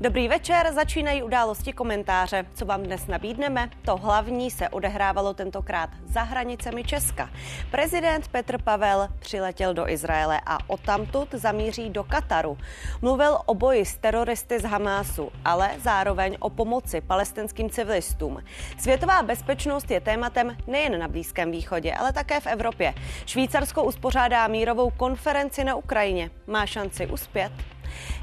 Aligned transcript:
Dobrý 0.00 0.28
večer, 0.28 0.72
začínají 0.72 1.22
události 1.22 1.72
komentáře. 1.72 2.44
Co 2.54 2.66
vám 2.66 2.82
dnes 2.82 3.06
nabídneme? 3.06 3.70
To 3.84 3.96
hlavní 3.96 4.50
se 4.50 4.68
odehrávalo 4.68 5.34
tentokrát 5.34 5.90
za 6.06 6.22
hranicemi 6.22 6.84
Česka. 6.84 7.30
Prezident 7.70 8.28
Petr 8.28 8.62
Pavel 8.62 9.08
přiletěl 9.18 9.74
do 9.74 9.88
Izraele 9.88 10.40
a 10.46 10.58
odtamtud 10.66 11.34
zamíří 11.34 11.90
do 11.90 12.04
Kataru. 12.04 12.58
Mluvil 13.02 13.38
o 13.46 13.54
boji 13.54 13.84
s 13.84 13.96
teroristy 13.96 14.58
z 14.58 14.64
Hamásu, 14.64 15.30
ale 15.44 15.70
zároveň 15.82 16.36
o 16.40 16.50
pomoci 16.50 17.00
palestinským 17.00 17.70
civilistům. 17.70 18.38
Světová 18.78 19.22
bezpečnost 19.22 19.90
je 19.90 20.00
tématem 20.00 20.56
nejen 20.66 20.98
na 20.98 21.08
Blízkém 21.08 21.50
východě, 21.50 21.94
ale 21.94 22.12
také 22.12 22.40
v 22.40 22.46
Evropě. 22.46 22.94
Švýcarsko 23.26 23.84
uspořádá 23.84 24.46
mírovou 24.46 24.90
konferenci 24.90 25.64
na 25.64 25.74
Ukrajině. 25.74 26.30
Má 26.46 26.66
šanci 26.66 27.06
uspět? 27.06 27.52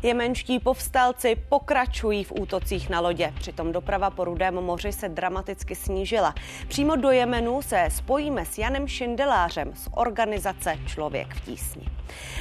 Jemenští 0.03 0.59
povstalci 0.59 1.35
pokračují 1.49 2.23
v 2.23 2.31
útocích 2.39 2.89
na 2.89 2.99
lodě. 2.99 3.33
Přitom 3.39 3.71
doprava 3.71 4.09
po 4.09 4.25
Rudém 4.25 4.55
moři 4.55 4.91
se 4.91 5.09
dramaticky 5.09 5.75
snížila. 5.75 6.35
Přímo 6.67 6.95
do 6.95 7.11
Jemenu 7.11 7.61
se 7.61 7.87
spojíme 7.91 8.45
s 8.45 8.57
Janem 8.57 8.87
Šindelářem 8.87 9.75
z 9.75 9.87
organizace 9.91 10.75
Člověk 10.85 11.35
v 11.35 11.45
tísni. 11.45 11.87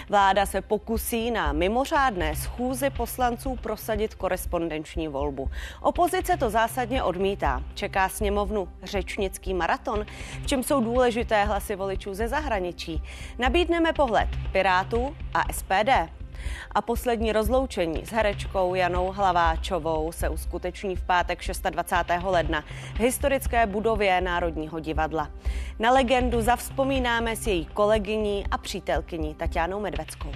Vláda 0.09 0.47
se 0.47 0.61
pokusí 0.61 1.31
na 1.31 1.53
mimořádné 1.53 2.37
schůzi 2.37 2.91
poslanců 2.91 3.57
prosadit 3.57 4.15
korespondenční 4.15 5.09
volbu. 5.09 5.51
Opozice 5.81 6.37
to 6.37 6.51
zásadně 6.51 7.03
odmítá. 7.03 7.63
Čeká 7.75 8.09
sněmovnu 8.09 8.69
řečnický 8.83 9.55
maraton, 9.55 10.07
v 10.43 10.47
čem 10.47 10.63
jsou 10.63 10.85
důležité 10.85 11.45
hlasy 11.45 11.77
voličů 11.77 12.15
ze 12.15 12.29
zahraničí. 12.29 13.03
Nabídneme 13.39 13.93
pohled 13.93 14.29
Pirátů 14.53 15.17
a 15.35 15.53
SPD. 15.53 16.24
A 16.73 16.83
poslední 16.83 17.33
rozloučení 17.33 18.07
s 18.07 18.11
herečkou 18.11 18.75
Janou 18.75 19.13
Hlaváčovou 19.13 20.13
se 20.13 20.29
uskuteční 20.29 20.97
v 20.97 21.03
pátek 21.03 21.39
26. 21.71 22.25
ledna 22.25 22.65
v 22.95 23.01
historické 23.01 23.67
budově 23.67 24.21
Národního 24.21 24.81
divadla. 24.81 25.31
Na 25.79 25.91
legendu 25.91 26.41
zavzpomínáme 26.41 27.37
s 27.37 27.47
její 27.47 27.65
kolegyní 27.65 28.45
a 28.51 28.59
přítelkyní 28.59 29.35
Tatianou 29.35 29.81
Medveckou. 29.81 30.33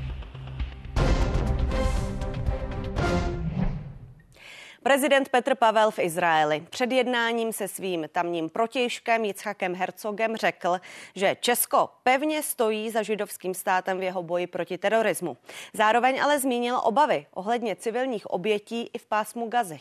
Prezident 4.89 5.29
Petr 5.29 5.55
Pavel 5.55 5.91
v 5.91 5.99
Izraeli 5.99 6.67
před 6.71 6.93
jednáním 6.93 7.53
se 7.53 7.69
svým 7.69 8.09
tamním 8.13 8.49
protějškem 8.49 9.25
Jicchakem 9.25 9.75
Herzogem 9.75 10.37
řekl, 10.37 10.79
že 11.15 11.37
Česko 11.41 11.89
pevně 12.03 12.43
stojí 12.43 12.91
za 12.91 13.03
židovským 13.03 13.55
státem 13.55 13.99
v 13.99 14.03
jeho 14.03 14.23
boji 14.23 14.47
proti 14.47 14.79
terorismu. 14.79 15.37
Zároveň 15.75 16.23
ale 16.23 16.39
zmínil 16.39 16.81
obavy 16.85 17.27
ohledně 17.35 17.77
civilních 17.77 18.27
obětí 18.27 18.91
i 18.93 18.99
v 18.99 19.07
pásmu 19.07 19.49
Gazy. 19.49 19.81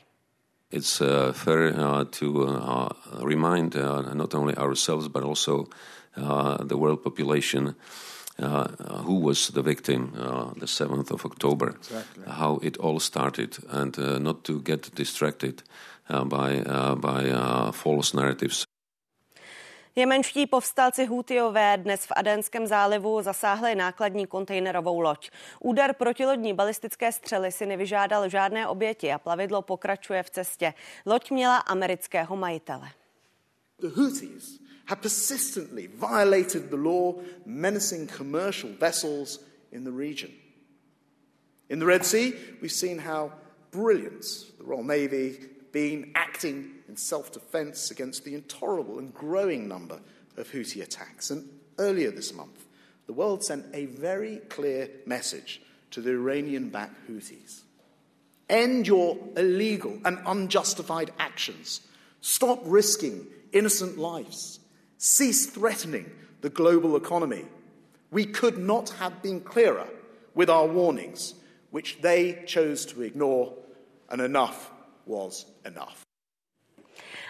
It's 0.71 1.01
uh, 1.01 1.07
fair 1.31 1.59
uh, 1.59 2.03
to 2.19 2.25
uh, 2.25 2.87
remind 3.29 3.75
uh, 3.75 4.13
not 4.13 4.33
only 4.33 4.57
ourselves 4.57 5.07
but 5.07 5.23
also 5.23 5.57
uh, 6.17 6.57
the 6.57 6.75
world 6.75 6.99
population 6.99 7.67
uh, 7.67 7.73
who 8.39 9.19
was 9.19 9.47
the 9.47 9.61
victim 9.61 10.13
uh, 10.15 10.53
the 10.59 10.65
7th 10.65 11.11
of 11.11 11.25
October, 11.25 11.69
exactly. 11.69 12.23
how 12.27 12.59
it 12.61 12.77
all 12.77 12.99
started, 12.99 13.57
and 13.69 13.97
uh, 13.97 14.19
not 14.19 14.43
to 14.43 14.61
get 14.61 14.95
distracted 14.95 15.63
uh, 16.09 16.23
by, 16.23 16.59
uh, 16.59 16.95
by 16.95 17.29
uh, 17.29 17.71
false 17.71 18.13
narratives. 18.13 18.65
Jemenští 19.97 20.45
povstalci 20.45 21.05
Hutiové 21.05 21.77
dnes 21.77 22.05
v 22.05 22.11
Adenském 22.15 22.67
zálivu 22.67 23.21
zasáhli 23.21 23.75
nákladní 23.75 24.27
kontejnerovou 24.27 24.99
loď. 24.99 25.29
Úder 25.59 25.93
protilodní 25.93 26.53
balistické 26.53 27.11
střely 27.11 27.51
si 27.51 27.65
nevyžádal 27.65 28.29
žádné 28.29 28.67
oběti 28.67 29.13
a 29.13 29.17
plavidlo 29.17 29.61
pokračuje 29.61 30.23
v 30.23 30.29
cestě. 30.29 30.73
Loď 31.05 31.31
měla 31.31 31.57
amerického 31.57 32.35
majitele. 32.35 32.89
The 33.79 33.87
Houthis 33.87 34.66
have 34.87 35.01
persistently 35.01 35.87
violated 35.87 36.69
the 36.69 36.77
law, 36.77 37.21
menacing 37.45 38.07
commercial 38.07 38.69
vessels 38.69 39.39
in 39.71 39.83
the 39.83 39.91
region. 39.91 40.33
In 41.69 41.79
the 41.79 41.85
Red 41.85 42.05
Sea, 42.05 42.33
we've 42.61 42.71
seen 42.71 42.97
how 42.97 43.33
brilliant 43.71 44.25
the 44.57 44.63
Royal 44.63 44.83
Navy 44.83 45.39
been 45.71 46.11
acting 46.15 46.71
in 46.87 46.95
self 46.95 47.31
defense 47.31 47.91
against 47.91 48.23
the 48.23 48.33
intolerable 48.33 48.99
and 48.99 49.13
growing 49.13 49.67
number 49.67 49.99
of 50.37 50.49
Houthi 50.49 50.81
attacks. 50.81 51.29
And 51.31 51.47
earlier 51.77 52.09
this 52.09 52.33
month, 52.33 52.65
the 53.05 53.13
world 53.13 53.43
sent 53.43 53.65
a 53.73 53.85
very 53.85 54.37
clear 54.49 54.89
message 55.05 55.61
to 55.91 56.01
the 56.01 56.11
Iranian 56.11 56.69
backed 56.69 57.09
Houthis 57.09 57.61
End 58.49 58.87
your 58.87 59.17
illegal 59.35 59.99
and 60.05 60.19
unjustified 60.25 61.11
actions. 61.19 61.81
Stop 62.21 62.61
risking 62.63 63.27
innocent 63.51 63.97
lives. 63.97 64.56
Cease 64.97 65.45
threatening 65.45 66.09
the 66.41 66.49
global 66.49 66.95
economy. 66.95 67.45
We 68.11 68.25
could 68.25 68.57
not 68.57 68.89
have 68.91 69.21
been 69.21 69.41
clearer 69.41 69.87
with 70.33 70.49
our 70.49 70.65
warnings, 70.65 71.33
which 71.71 71.99
they 72.01 72.43
chose 72.45 72.85
to 72.87 73.01
ignore, 73.01 73.53
and 74.09 74.21
enough 74.21 74.71
was 75.05 75.45
enough. 75.65 76.06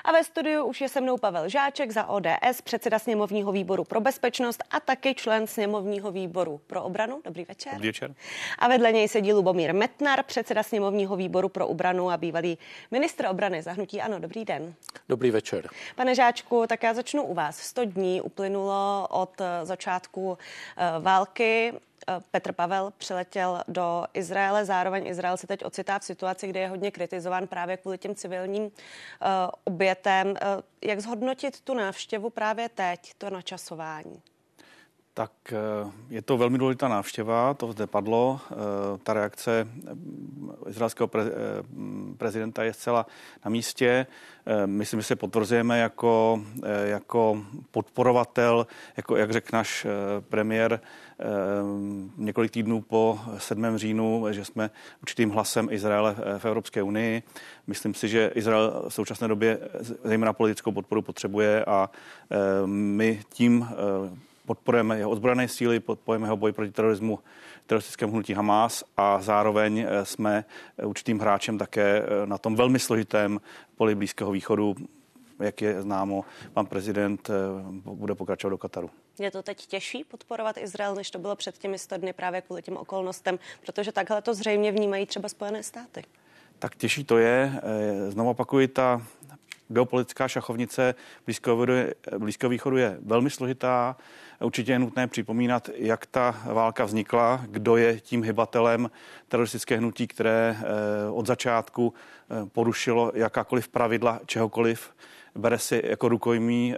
A 0.06 0.12
ve 0.12 0.24
studiu 0.24 0.66
už 0.66 0.82
je 0.82 0.90
se 0.90 1.02
mnou 1.02 1.18
Pavel 1.18 1.50
Žáček 1.50 1.92
za 1.92 2.06
ODS, 2.06 2.62
předseda 2.64 3.00
sněmovního 3.00 3.52
výboru 3.52 3.84
pro 3.84 4.02
bezpečnost 4.02 4.64
a 4.72 4.80
taky 4.80 5.16
člen 5.16 5.48
sněmovního 5.48 6.12
výboru 6.12 6.62
pro 6.68 6.84
obranu. 6.84 7.22
Dobrý 7.26 7.46
večer. 7.46 7.74
Dobrý 7.74 7.90
večer. 7.90 8.14
A 8.60 8.68
vedle 8.68 8.92
něj 8.92 9.08
sedí 9.08 9.34
Lubomír 9.34 9.74
Metnar, 9.74 10.24
předseda 10.24 10.64
sněmovního 10.64 11.16
výboru 11.16 11.50
pro 11.50 11.68
obranu 11.68 12.12
a 12.12 12.18
bývalý 12.18 12.58
ministr 12.92 13.26
obrany 13.26 13.62
zahnutí. 13.62 14.02
Ano, 14.02 14.20
dobrý 14.20 14.46
den. 14.46 14.74
Dobrý 15.10 15.32
večer. 15.32 15.70
Pane 15.96 16.16
Žáčku, 16.16 16.68
tak 16.68 16.84
já 16.84 16.94
začnu 16.94 17.24
u 17.24 17.34
vás. 17.34 17.60
100 17.60 17.86
dní 17.86 18.22
uplynulo 18.22 19.08
od 19.10 19.42
začátku 19.64 20.38
eh, 20.78 21.00
války. 21.00 21.74
Eh, 22.09 22.19
Petr 22.31 22.53
Pavel 22.53 22.94
přiletěl 22.97 23.62
do 23.68 24.06
Izraele. 24.13 24.66
Zároveň 24.66 25.07
Izrael 25.07 25.38
se 25.38 25.47
teď 25.47 25.66
ocitá 25.66 26.00
v 26.00 26.03
situaci, 26.03 26.47
kde 26.47 26.59
je 26.59 26.68
hodně 26.68 26.91
kritizován 26.91 27.47
právě 27.47 27.78
kvůli 27.78 27.97
těm 27.97 28.16
civilním 28.16 28.63
uh, 28.63 28.69
obětem. 29.63 30.28
Uh, 30.28 30.35
jak 30.81 31.00
zhodnotit 31.00 31.62
tu 31.62 31.73
návštěvu 31.73 32.29
právě 32.29 32.69
teď, 32.69 33.13
to 33.18 33.29
načasování? 33.29 34.22
Tak 35.18 35.32
je 36.10 36.22
to 36.22 36.38
velmi 36.38 36.58
důležitá 36.58 36.88
návštěva, 36.88 37.54
to 37.54 37.72
zde 37.72 37.88
padlo. 37.88 38.40
Ta 39.04 39.14
reakce 39.14 39.68
izraelského 40.70 41.10
prezidenta 42.18 42.64
je 42.64 42.74
zcela 42.74 43.06
na 43.46 43.50
místě. 43.50 44.08
Myslím, 44.66 45.00
že 45.00 45.08
se 45.08 45.16
potvrzujeme 45.16 45.80
jako, 45.80 46.42
jako 46.84 47.44
podporovatel, 47.72 48.68
jako 48.98 49.16
jak 49.16 49.32
řekl 49.32 49.48
náš 49.54 49.88
premiér, 50.30 50.80
několik 52.18 52.52
týdnů 52.52 52.82
po 52.82 53.20
7. 53.38 53.78
říjnu, 53.78 54.26
že 54.30 54.46
jsme 54.46 54.70
určitým 55.02 55.30
hlasem 55.30 55.68
Izraele 55.72 56.16
v 56.38 56.46
Evropské 56.46 56.84
unii. 56.84 57.24
Myslím 57.68 57.94
si, 57.94 58.08
že 58.08 58.32
Izrael 58.36 58.86
v 58.90 58.94
současné 58.94 59.28
době 59.28 59.60
zejména 60.04 60.34
politickou 60.34 60.72
podporu 60.72 61.02
potřebuje 61.02 61.66
a 61.66 61.90
my 62.66 63.24
tím 63.30 63.68
podporujeme 64.47 64.97
jeho 64.97 65.12
ozbrojené 65.12 65.47
síly, 65.47 65.80
podporujeme 65.80 66.28
jeho 66.28 66.38
boj 66.38 66.52
proti 66.52 66.72
terorismu, 66.72 67.19
teroristickému 67.68 68.12
hnutí 68.12 68.34
Hamas 68.34 68.84
a 68.97 69.22
zároveň 69.22 69.85
jsme 70.03 70.46
určitým 70.84 71.19
hráčem 71.19 71.58
také 71.58 72.03
na 72.25 72.38
tom 72.38 72.56
velmi 72.56 72.80
složitém 72.80 73.41
poli 73.75 73.96
Blízkého 73.96 74.31
východu, 74.31 74.75
jak 75.40 75.62
je 75.62 75.81
známo, 75.81 76.25
pan 76.53 76.66
prezident 76.66 77.30
bude 77.84 78.16
pokračovat 78.16 78.50
do 78.50 78.57
Kataru. 78.57 78.90
Je 79.19 79.31
to 79.31 79.44
teď 79.44 79.66
těžší 79.66 80.03
podporovat 80.03 80.57
Izrael, 80.57 80.96
než 80.96 81.12
to 81.12 81.19
bylo 81.19 81.36
před 81.36 81.57
těmi 81.57 81.80
100 81.80 81.97
dny 81.97 82.13
právě 82.13 82.41
kvůli 82.41 82.62
těm 82.62 82.78
okolnostem, 82.78 83.39
protože 83.66 83.92
takhle 83.92 84.22
to 84.22 84.33
zřejmě 84.33 84.72
vnímají 84.72 85.06
třeba 85.06 85.30
Spojené 85.30 85.63
státy. 85.63 86.04
Tak 86.60 86.75
těžší 86.75 87.04
to 87.04 87.18
je. 87.18 87.51
Eh, 87.56 88.12
znovu 88.12 88.30
opakuji, 88.30 88.68
ta 88.68 89.01
geopolitická 89.69 90.28
šachovnice 90.28 90.96
Blízkého, 91.25 92.50
východu 92.50 92.78
je 92.78 92.98
velmi 93.02 93.30
složitá. 93.30 93.96
Určitě 94.42 94.72
je 94.72 94.80
nutné 94.80 95.08
připomínat, 95.08 95.69
jak 95.75 96.06
ta 96.06 96.42
válka 96.46 96.86
vznikla, 96.86 97.42
kdo 97.48 97.78
je 97.78 98.00
tím 98.00 98.24
hybatelem 98.24 98.92
teroristické 99.28 99.78
hnutí, 99.78 100.08
které 100.08 100.58
eh, 100.60 100.64
od 101.12 101.28
začátku 101.28 101.94
eh, 101.94 102.46
porušilo 102.46 103.12
jakákoliv 103.16 103.68
pravidla 103.68 104.19
čehokoliv 104.25 104.92
bere 105.36 105.60
si 105.60 105.81
jako 105.86 106.10
rukojmí 106.10 106.75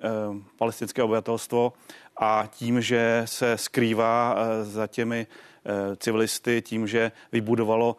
palestinské 0.58 1.04
obyvatelstvo 1.04 1.74
a 2.20 2.50
tím, 2.52 2.82
že 2.82 3.22
se 3.26 3.58
skrývá 3.58 4.36
eh, 4.38 4.66
za 4.66 4.88
těmi 4.88 5.28
eh, 5.28 5.96
civilisty, 5.96 6.62
tím, 6.62 6.88
že 6.88 7.12
vybudovalo 7.32 7.98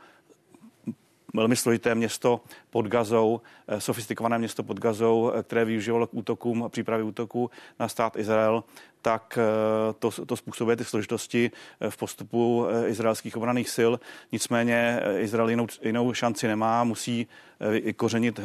velmi 1.35 1.57
složité 1.57 1.95
město 1.95 2.41
pod 2.71 2.87
Gazou, 2.87 3.41
sofistikované 3.79 4.39
město 4.39 4.63
pod 4.63 4.81
Gazou, 4.81 5.33
které 5.43 5.65
využívalo 5.65 6.07
k 6.07 6.15
útokům, 6.15 6.65
přípravy 6.69 7.03
útoků 7.03 7.51
na 7.81 7.89
stát 7.89 8.17
Izrael, 8.17 8.65
tak 9.03 9.39
to, 9.99 10.11
to 10.27 10.37
způsobuje 10.37 10.77
ty 10.77 10.85
složitosti 10.85 11.51
v 11.89 11.97
postupu 11.97 12.67
izraelských 12.87 13.37
obraných 13.37 13.71
sil. 13.77 13.93
Nicméně 14.33 15.01
Izrael 15.19 15.49
jinou, 15.49 15.67
jinou 15.83 16.13
šanci 16.13 16.49
nemá, 16.49 16.85
musí 16.85 17.27
kořenit 17.97 18.41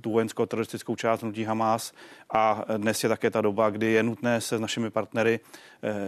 tu 0.00 0.10
vojenskou 0.10 0.46
teroristickou 0.46 0.96
část 0.96 1.22
hnutí 1.22 1.44
Hamas 1.44 1.92
a 2.34 2.64
dnes 2.76 3.02
je 3.02 3.08
také 3.08 3.30
ta 3.30 3.40
doba, 3.40 3.70
kdy 3.70 3.92
je 3.92 4.02
nutné 4.02 4.40
se 4.40 4.56
s 4.56 4.60
našimi 4.60 4.90
partnery 4.90 5.40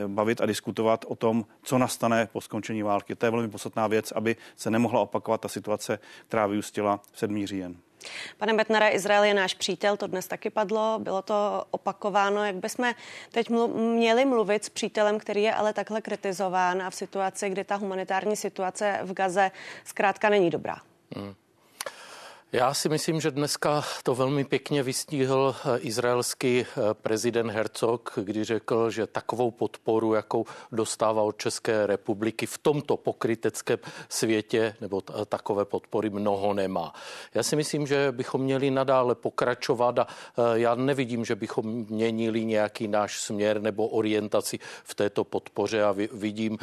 bavit 0.06 0.41
a 0.41 0.47
diskutovat 0.47 1.05
o 1.09 1.15
tom, 1.15 1.44
co 1.62 1.79
nastane 1.79 2.29
po 2.33 2.41
skončení 2.41 2.83
války. 2.83 3.15
To 3.15 3.27
je 3.27 3.31
velmi 3.31 3.49
podstatná 3.49 3.87
věc, 3.87 4.12
aby 4.12 4.37
se 4.56 4.71
nemohla 4.71 5.00
opakovat 5.00 5.41
ta 5.41 5.49
situace, 5.49 5.99
která 6.29 6.47
vyústila 6.47 7.00
v 7.12 7.19
7. 7.19 7.31
říjen. 7.46 7.76
Pane 8.38 8.52
Metnare, 8.52 8.90
Izrael 8.90 9.25
je 9.25 9.34
náš 9.34 9.55
přítel, 9.55 9.96
to 9.96 10.06
dnes 10.06 10.26
taky 10.26 10.50
padlo, 10.50 10.99
bylo 11.02 11.23
to 11.23 11.64
opakováno. 11.70 12.44
Jak 12.44 12.56
bychom 12.56 12.93
teď 13.31 13.50
mlu- 13.50 13.75
měli 13.75 14.25
mluvit 14.25 14.64
s 14.64 14.69
přítelem, 14.69 15.19
který 15.19 15.43
je 15.43 15.55
ale 15.55 15.73
takhle 15.73 16.00
kritizován 16.00 16.82
a 16.82 16.90
v 16.90 16.94
situaci, 16.94 17.50
kdy 17.50 17.64
ta 17.64 17.76
humanitární 17.76 18.37
situace 18.37 19.00
v 19.02 19.12
Gaze 19.12 19.50
zkrátka 19.84 20.29
není 20.29 20.50
dobrá? 20.50 20.76
Hmm. 21.17 21.34
Já 22.54 22.75
si 22.75 22.88
myslím, 22.88 23.20
že 23.20 23.31
dneska 23.31 23.84
to 24.02 24.14
velmi 24.14 24.44
pěkně 24.44 24.82
vystíhl 24.82 25.54
eh, 25.64 25.78
izraelský 25.78 26.60
eh, 26.60 26.66
prezident 26.94 27.50
Herzog, 27.50 28.19
kdy 28.22 28.44
řekl, 28.44 28.90
že 28.90 29.06
takovou 29.06 29.50
podporu, 29.50 30.14
jakou 30.14 30.44
dostává 30.72 31.22
od 31.22 31.38
České 31.38 31.87
republiky 31.87 32.46
v 32.46 32.58
tomto 32.58 32.96
pokryteckém 32.96 33.78
světě, 34.08 34.75
nebo 34.81 35.00
takové 35.00 35.64
podpory 35.64 36.10
mnoho 36.10 36.54
nemá. 36.54 36.93
Já 37.34 37.43
si 37.43 37.56
myslím, 37.56 37.87
že 37.87 38.12
bychom 38.12 38.40
měli 38.40 38.70
nadále 38.70 39.14
pokračovat 39.14 39.98
a 39.98 40.06
eh, 40.06 40.43
já 40.55 40.75
nevidím, 40.75 41.25
že 41.25 41.37
bychom 41.37 41.66
měnili 41.88 42.44
nějaký 42.44 42.88
náš 42.88 43.20
směr 43.20 43.60
nebo 43.60 43.88
orientaci 43.88 44.58
v 44.84 44.94
této 44.94 45.25
podpoře 45.25 45.84
a 45.84 45.94
vidím 46.12 46.58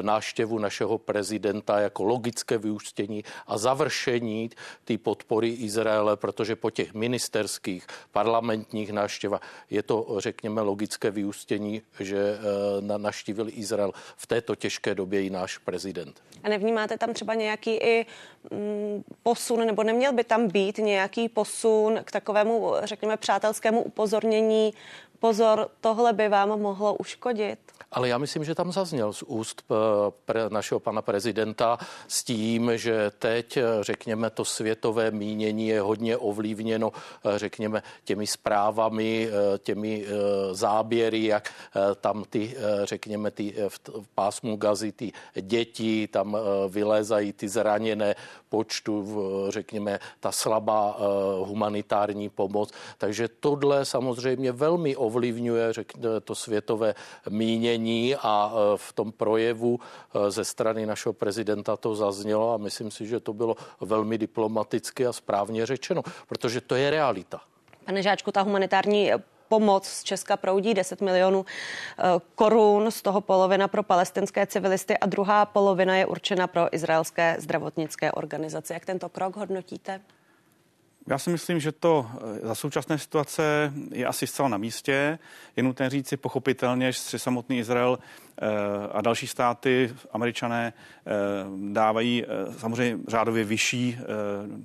náštěvu 0.00 0.58
našeho 0.58 0.98
prezidenta 0.98 1.80
jako 1.80 2.04
logické 2.04 2.58
vyústění 2.58 3.24
a 3.46 3.58
završení 3.58 4.50
té 4.84 4.98
podpory 4.98 5.29
podpory 5.30 5.48
Izraele, 5.48 6.16
protože 6.16 6.56
po 6.56 6.70
těch 6.70 6.94
ministerských, 6.94 7.86
parlamentních 8.12 8.92
návštěvách 8.92 9.40
je 9.70 9.82
to, 9.82 10.06
řekněme, 10.18 10.60
logické 10.60 11.10
vyústění, 11.10 11.82
že 12.00 12.18
eh, 12.18 12.98
naštívil 12.98 13.46
Izrael 13.48 13.92
v 14.16 14.26
této 14.26 14.54
těžké 14.54 14.94
době 14.94 15.22
i 15.22 15.30
náš 15.30 15.58
prezident. 15.58 16.22
A 16.42 16.48
nevnímáte 16.48 16.98
tam 16.98 17.14
třeba 17.14 17.34
nějaký 17.34 17.70
i 17.70 18.06
mm, 18.50 19.02
posun, 19.22 19.66
nebo 19.66 19.82
neměl 19.82 20.12
by 20.12 20.24
tam 20.24 20.48
být 20.48 20.78
nějaký 20.78 21.28
posun 21.28 22.00
k 22.04 22.10
takovému, 22.10 22.74
řekněme, 22.82 23.16
přátelskému 23.16 23.82
upozornění 23.82 24.74
pozor, 25.20 25.68
tohle 25.80 26.12
by 26.12 26.28
vám 26.28 26.48
mohlo 26.60 26.94
uškodit? 26.94 27.58
Ale 27.92 28.08
já 28.08 28.18
myslím, 28.18 28.44
že 28.44 28.54
tam 28.54 28.72
zazněl 28.72 29.12
z 29.12 29.22
úst 29.22 29.62
eh, 29.70 30.48
našeho 30.48 30.80
pana 30.80 31.02
prezidenta 31.02 31.78
s 32.08 32.24
tím, 32.24 32.70
že 32.74 33.10
teď, 33.18 33.56
eh, 33.56 33.62
řekněme, 33.80 34.30
to 34.30 34.44
světové 34.44 35.10
mínění 35.10 35.68
je 35.68 35.80
hodně 35.80 36.16
ovlivněno, 36.16 36.92
eh, 37.24 37.38
řekněme, 37.38 37.82
těmi 38.04 38.26
zprávami, 38.26 39.28
těmi 39.58 40.06
záběry, 40.52 41.24
jak 41.24 41.52
tam 42.00 42.24
ty, 42.30 42.56
řekněme, 42.84 43.30
ty 43.30 43.54
v 43.68 44.08
pásmu 44.14 44.56
gazy, 44.56 44.92
ty 44.92 45.12
děti 45.40 46.08
tam 46.08 46.36
vylézají, 46.68 47.32
ty 47.32 47.48
zraněné 47.48 48.14
počtu, 48.48 49.06
řekněme, 49.48 49.98
ta 50.20 50.32
slabá 50.32 50.96
humanitární 51.44 52.28
pomoc. 52.28 52.70
Takže 52.98 53.28
tohle 53.28 53.84
samozřejmě 53.84 54.52
velmi 54.52 54.96
ovlivňuje 54.96 55.09
ovlivňuje 55.10 55.72
řek, 55.72 55.92
to 56.24 56.34
světové 56.34 56.94
mínění 57.28 58.16
a 58.16 58.52
e, 58.52 58.76
v 58.76 58.92
tom 58.92 59.12
projevu 59.12 59.80
e, 59.80 60.30
ze 60.30 60.44
strany 60.44 60.86
našeho 60.86 61.12
prezidenta 61.12 61.76
to 61.76 61.94
zaznělo 61.94 62.54
a 62.54 62.56
myslím 62.56 62.90
si, 62.90 63.06
že 63.06 63.20
to 63.20 63.32
bylo 63.32 63.56
velmi 63.80 64.18
diplomaticky 64.18 65.06
a 65.06 65.12
správně 65.12 65.66
řečeno, 65.66 66.02
protože 66.28 66.60
to 66.60 66.74
je 66.74 66.90
realita. 66.90 67.40
Pane 67.84 68.02
Žáčku, 68.02 68.32
ta 68.32 68.42
humanitární 68.42 69.10
pomoc 69.48 69.86
z 69.86 70.04
Česka 70.04 70.36
proudí 70.36 70.74
10 70.74 71.00
milionů 71.00 71.44
e, 71.44 72.02
korun, 72.34 72.90
z 72.90 73.02
toho 73.02 73.20
polovina 73.20 73.68
pro 73.68 73.82
palestinské 73.82 74.46
civilisty 74.46 74.98
a 74.98 75.06
druhá 75.06 75.46
polovina 75.46 75.96
je 75.96 76.06
určena 76.06 76.46
pro 76.46 76.74
izraelské 76.74 77.36
zdravotnické 77.38 78.12
organizace. 78.12 78.74
Jak 78.74 78.86
tento 78.86 79.08
krok 79.08 79.36
hodnotíte? 79.36 80.00
Já 81.06 81.18
si 81.18 81.30
myslím, 81.30 81.60
že 81.60 81.72
to 81.72 82.10
eh, 82.14 82.46
za 82.46 82.54
současné 82.54 82.98
situace 82.98 83.72
je 83.90 84.06
asi 84.06 84.26
zcela 84.26 84.48
na 84.48 84.56
místě. 84.56 85.18
Je 85.56 85.62
nutné 85.62 85.90
říci 85.90 86.16
pochopitelně, 86.16 86.92
že 86.92 87.18
samotný 87.18 87.58
Izrael 87.58 87.98
a 88.92 89.00
další 89.00 89.26
státy, 89.26 89.94
američané, 90.12 90.72
eh, 90.72 91.10
dávají 91.72 92.24
eh, 92.24 92.52
samozřejmě 92.58 93.04
řádově 93.08 93.44
vyšší 93.44 93.98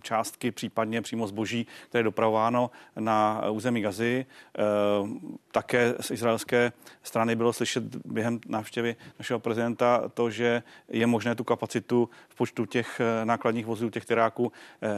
částky, 0.01 0.51
případně 0.51 1.01
přímo 1.01 1.27
zboží, 1.27 1.68
které 1.89 2.00
je 2.00 2.04
dopravováno 2.04 2.72
na 3.00 3.50
území 3.50 3.81
Gazy. 3.81 4.25
Také 5.51 5.94
z 6.00 6.12
izraelské 6.12 6.72
strany 7.04 7.36
bylo 7.36 7.54
slyšet 7.54 7.83
během 8.06 8.39
návštěvy 8.48 8.95
našeho 9.19 9.39
prezidenta 9.39 10.10
to, 10.13 10.30
že 10.30 10.63
je 10.89 11.07
možné 11.07 11.36
tu 11.36 11.44
kapacitu 11.44 12.10
v 12.30 12.36
počtu 12.36 12.66
těch 12.66 13.01
nákladních 13.24 13.66
vozů, 13.66 13.89
těch 13.89 14.06
teráků 14.06 14.51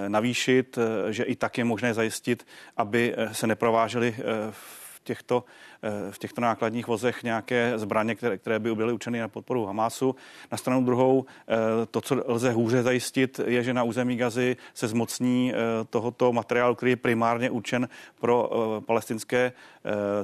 navýšit, 0.07 0.79
že 1.09 1.23
i 1.23 1.35
tak 1.35 1.57
je 1.57 1.63
možné 1.63 1.93
zajistit, 1.93 2.47
aby 2.77 3.15
se 3.31 3.47
neprovážely 3.47 4.15
v 4.51 5.01
těchto 5.03 5.43
Eh, 5.76 5.76
v 6.11 6.17
těchto 6.17 6.41
nákladních 6.41 6.87
vozech 6.87 7.23
nějaké 7.23 7.73
zbraně, 7.75 8.15
které, 8.15 8.37
které 8.37 8.59
by 8.59 8.75
byly 8.75 8.93
učeny 8.93 9.19
na 9.19 9.27
podporu 9.27 9.65
Hamásu. 9.65 10.15
Na 10.51 10.57
stranu 10.57 10.85
druhou 10.85 11.25
eh, 11.25 11.85
to, 11.91 12.01
co 12.01 12.23
lze 12.25 12.51
hůře 12.51 12.83
zajistit, 12.83 13.39
je, 13.45 13.63
že 13.63 13.73
na 13.73 13.83
území 13.83 14.17
Gazy 14.17 14.57
se 14.73 14.87
zmocní 14.87 15.53
eh, 15.53 15.57
tohoto 15.89 16.33
materiálu, 16.33 16.75
který 16.75 16.91
je 16.91 16.95
primárně 16.95 17.49
určen 17.49 17.89
pro 18.19 18.49
palestinské 18.85 19.51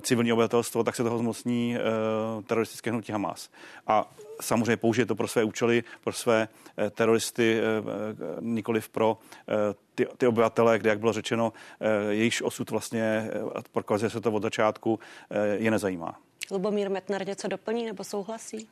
civilní 0.02 0.34
obyvatelstvo, 0.34 0.84
tak 0.84 0.96
se 0.96 1.04
toho 1.04 1.18
zmocní 1.18 1.78
teroristické 2.48 2.92
hnutí 2.92 3.12
Hamas. 3.12 3.50
A 3.88 4.12
samozřejmě 4.42 4.78
použije 4.78 5.06
to 5.06 5.16
pro 5.16 5.28
své 5.28 5.44
účely, 5.44 5.84
pro 6.04 6.14
své 6.14 6.48
teroristy, 6.92 7.62
nikoliv 8.40 8.90
pro 8.90 9.18
ty, 9.96 10.08
ty 10.18 10.28
obyvatele, 10.28 10.80
kde, 10.80 10.90
jak 10.90 11.00
bylo 11.00 11.14
řečeno, 11.14 11.54
jejíž 12.10 12.42
osud 12.42 12.72
vlastně, 12.72 13.30
prokazuje 13.72 14.10
se 14.10 14.22
to 14.22 14.32
od 14.32 14.44
začátku, 14.44 15.00
je 15.46 15.72
nezajímá. 15.72 16.20
Lubomír 16.52 16.90
Metnar 16.90 17.28
něco 17.28 17.48
doplní 17.48 17.86
nebo 17.86 18.04
souhlasí? 18.04 18.70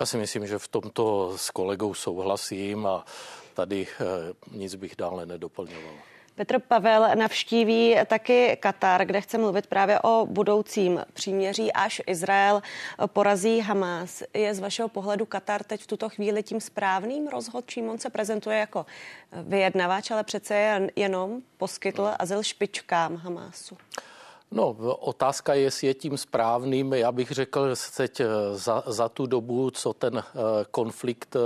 Já 0.00 0.06
si 0.06 0.16
myslím, 0.16 0.46
že 0.46 0.58
v 0.58 0.68
tomto 0.68 1.32
s 1.38 1.50
kolegou 1.50 1.94
souhlasím 1.94 2.86
a 2.86 3.04
tady 3.54 3.86
eh, 4.00 4.04
nic 4.52 4.74
bych 4.74 4.96
dále 4.96 5.26
nedoplňoval. 5.26 5.94
Petr 6.34 6.58
Pavel 6.58 7.08
navštíví 7.14 7.96
taky 8.06 8.56
Katar, 8.60 9.04
kde 9.04 9.20
chce 9.20 9.38
mluvit 9.38 9.66
právě 9.66 10.00
o 10.00 10.26
budoucím 10.26 11.00
příměří, 11.12 11.72
až 11.72 12.02
Izrael 12.06 12.62
porazí 13.06 13.60
Hamas. 13.60 14.22
Je 14.34 14.54
z 14.54 14.58
vašeho 14.60 14.88
pohledu 14.88 15.26
Katar 15.26 15.64
teď 15.64 15.82
v 15.82 15.86
tuto 15.86 16.08
chvíli 16.08 16.42
tím 16.42 16.60
správným 16.60 17.28
rozhodčím? 17.28 17.88
On 17.88 17.98
se 17.98 18.10
prezentuje 18.10 18.58
jako 18.58 18.86
vyjednavač, 19.32 20.10
ale 20.10 20.24
přece 20.24 20.80
jenom 20.96 21.42
poskytl 21.56 22.10
azyl 22.18 22.42
špičkám 22.42 23.16
Hamásu. 23.16 23.76
No, 24.52 24.76
otázka 25.00 25.54
je, 25.54 25.60
jestli 25.60 25.86
je 25.86 25.94
tím 25.94 26.18
správným. 26.18 26.92
Já 26.92 27.12
bych 27.12 27.30
řekl, 27.30 27.68
že 27.68 27.80
teď 27.96 28.20
eh, 28.20 28.26
za, 28.52 28.82
za 28.86 29.08
tu 29.08 29.26
dobu, 29.26 29.70
co 29.70 29.92
ten 29.92 30.18
eh, 30.18 30.40
konflikt 30.70 31.36
eh, 31.36 31.40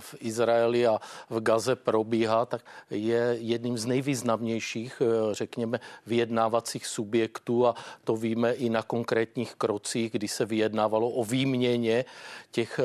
v 0.00 0.14
Izraeli 0.20 0.86
a 0.86 1.00
v 1.30 1.40
Gaze 1.40 1.76
probíhá, 1.76 2.46
tak 2.46 2.64
je 2.90 3.36
jedním 3.40 3.78
z 3.78 3.86
nejvýznamnějších, 3.86 5.02
řekněme, 5.32 5.80
vyjednávacích 6.06 6.86
subjektů. 6.86 7.66
A 7.66 7.74
to 8.04 8.16
víme 8.16 8.52
i 8.52 8.70
na 8.70 8.82
konkrétních 8.82 9.54
krocích, 9.54 10.12
kdy 10.12 10.28
se 10.28 10.44
vyjednávalo 10.44 11.10
o 11.10 11.24
výměně 11.24 12.04
těch, 12.50 12.80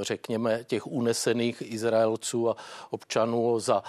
řekněme, 0.00 0.64
těch 0.64 0.86
unesených 0.86 1.62
Izraelců 1.72 2.50
a 2.50 2.56
občanů 2.90 3.60
za 3.60 3.82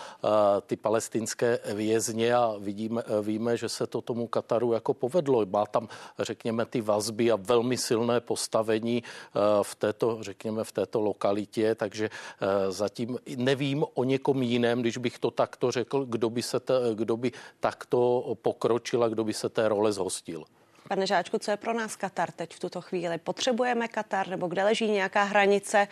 ty 0.65 0.75
palestinské 0.75 1.59
vězně. 1.73 2.35
A 2.35 2.55
vidíme, 2.59 3.03
víme, 3.21 3.57
že 3.57 3.69
se 3.69 3.87
to 3.87 4.01
tomu 4.01 4.27
Kataru 4.27 4.73
jako 4.73 4.93
povedlo 4.93 5.30
povedlo. 5.31 5.59
Má 5.59 5.65
tam, 5.65 5.87
řekněme, 6.19 6.65
ty 6.65 6.81
vazby 6.81 7.31
a 7.31 7.35
velmi 7.35 7.77
silné 7.77 8.19
postavení 8.19 9.03
eh, 9.03 9.39
v 9.63 9.75
této, 9.75 10.17
řekněme, 10.21 10.63
v 10.63 10.71
této 10.71 11.01
lokalitě, 11.01 11.75
takže 11.75 12.09
eh, 12.09 12.71
zatím 12.71 13.17
nevím 13.35 13.85
o 13.93 14.03
někom 14.03 14.43
jiném, 14.43 14.81
když 14.81 14.97
bych 14.97 15.19
to 15.19 15.31
takto 15.31 15.71
řekl, 15.71 16.05
kdo 16.05 16.29
by, 16.29 16.41
se 16.41 16.59
te, 16.59 16.73
kdo 16.93 17.17
by 17.17 17.31
takto 17.59 18.23
pokročil 18.41 19.03
a 19.03 19.09
kdo 19.09 19.23
by 19.23 19.33
se 19.33 19.49
té 19.49 19.67
role 19.67 19.91
zhostil. 19.91 20.43
Pane 20.87 21.07
Žáčku, 21.07 21.39
co 21.39 21.51
je 21.51 21.57
pro 21.57 21.73
nás 21.73 21.95
Katar 21.95 22.31
teď 22.31 22.55
v 22.55 22.59
tuto 22.59 22.81
chvíli? 22.81 23.17
Potřebujeme 23.17 23.87
Katar 23.87 24.27
nebo 24.27 24.47
kde 24.47 24.63
leží 24.63 24.91
nějaká 24.91 25.23
hranice 25.23 25.87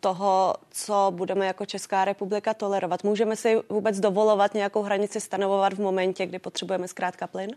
toho, 0.00 0.54
co 0.70 1.12
budeme 1.14 1.46
jako 1.46 1.66
Česká 1.66 2.04
republika 2.04 2.54
tolerovat? 2.54 3.04
Můžeme 3.04 3.36
si 3.36 3.58
vůbec 3.68 4.00
dovolovat 4.00 4.54
nějakou 4.54 4.82
hranici 4.82 5.20
stanovovat 5.20 5.72
v 5.72 5.80
momentě, 5.80 6.26
kdy 6.26 6.38
potřebujeme 6.38 6.88
zkrátka 6.88 7.26
plyn? 7.26 7.50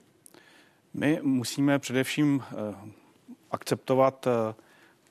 My 0.94 1.20
musíme 1.24 1.80
především 1.80 2.44
eh, 2.44 2.56
akceptovat 3.52 4.28
eh, 4.28 4.56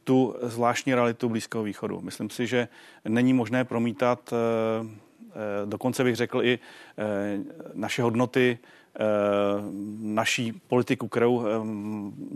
tu 0.05 0.35
zvláštní 0.43 0.95
realitu 0.95 1.29
Blízkého 1.29 1.65
východu. 1.65 2.01
Myslím 2.01 2.31
si, 2.31 2.47
že 2.47 2.69
není 3.05 3.33
možné 3.33 3.65
promítat, 3.65 4.33
eh, 4.33 4.87
dokonce 5.67 6.05
bych 6.05 6.17
řekl 6.17 6.43
i 6.43 6.59
naše 7.75 8.03
hodnoty 8.03 8.59
naší 10.01 10.53
politiku, 10.53 11.09
kterou, 11.09 11.45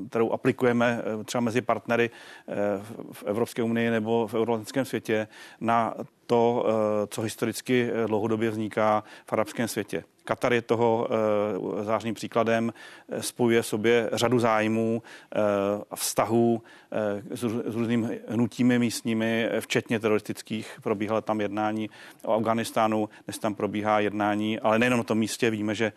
kterou 0.08 0.30
aplikujeme 0.30 1.02
třeba 1.24 1.40
mezi 1.40 1.60
partnery 1.62 2.10
v 3.12 3.22
Evropské 3.26 3.62
unii 3.62 3.90
nebo 3.90 4.26
v 4.26 4.34
euroatlantickém 4.34 4.84
světě 4.84 5.28
na 5.60 5.94
to, 6.32 6.66
co 7.08 7.22
historicky 7.22 7.90
dlouhodobě 8.06 8.50
vzniká 8.50 9.04
v 9.26 9.32
arabském 9.32 9.68
světě. 9.68 10.04
Katar 10.24 10.52
je 10.52 10.62
toho 10.62 11.08
uh, 11.60 11.82
zářným 11.82 12.14
příkladem, 12.14 12.72
spojuje 13.20 13.62
v 13.62 13.66
sobě 13.66 14.10
řadu 14.12 14.38
zájmů 14.38 15.02
a 15.90 15.96
vztahů 15.96 16.62
s, 17.34 17.42
různými 17.74 18.20
hnutími 18.28 18.78
místními, 18.78 19.48
včetně 19.60 20.00
teroristických. 20.00 20.78
Probíhala 20.82 21.20
tam 21.20 21.40
jednání 21.40 21.90
o 22.24 22.32
Afganistánu, 22.32 23.08
dnes 23.26 23.38
tam 23.38 23.54
probíhá 23.54 24.00
jednání, 24.00 24.60
ale 24.60 24.78
nejen 24.78 24.96
na 24.96 25.02
tom 25.02 25.18
místě, 25.18 25.50
víme, 25.50 25.74
že 25.74 25.92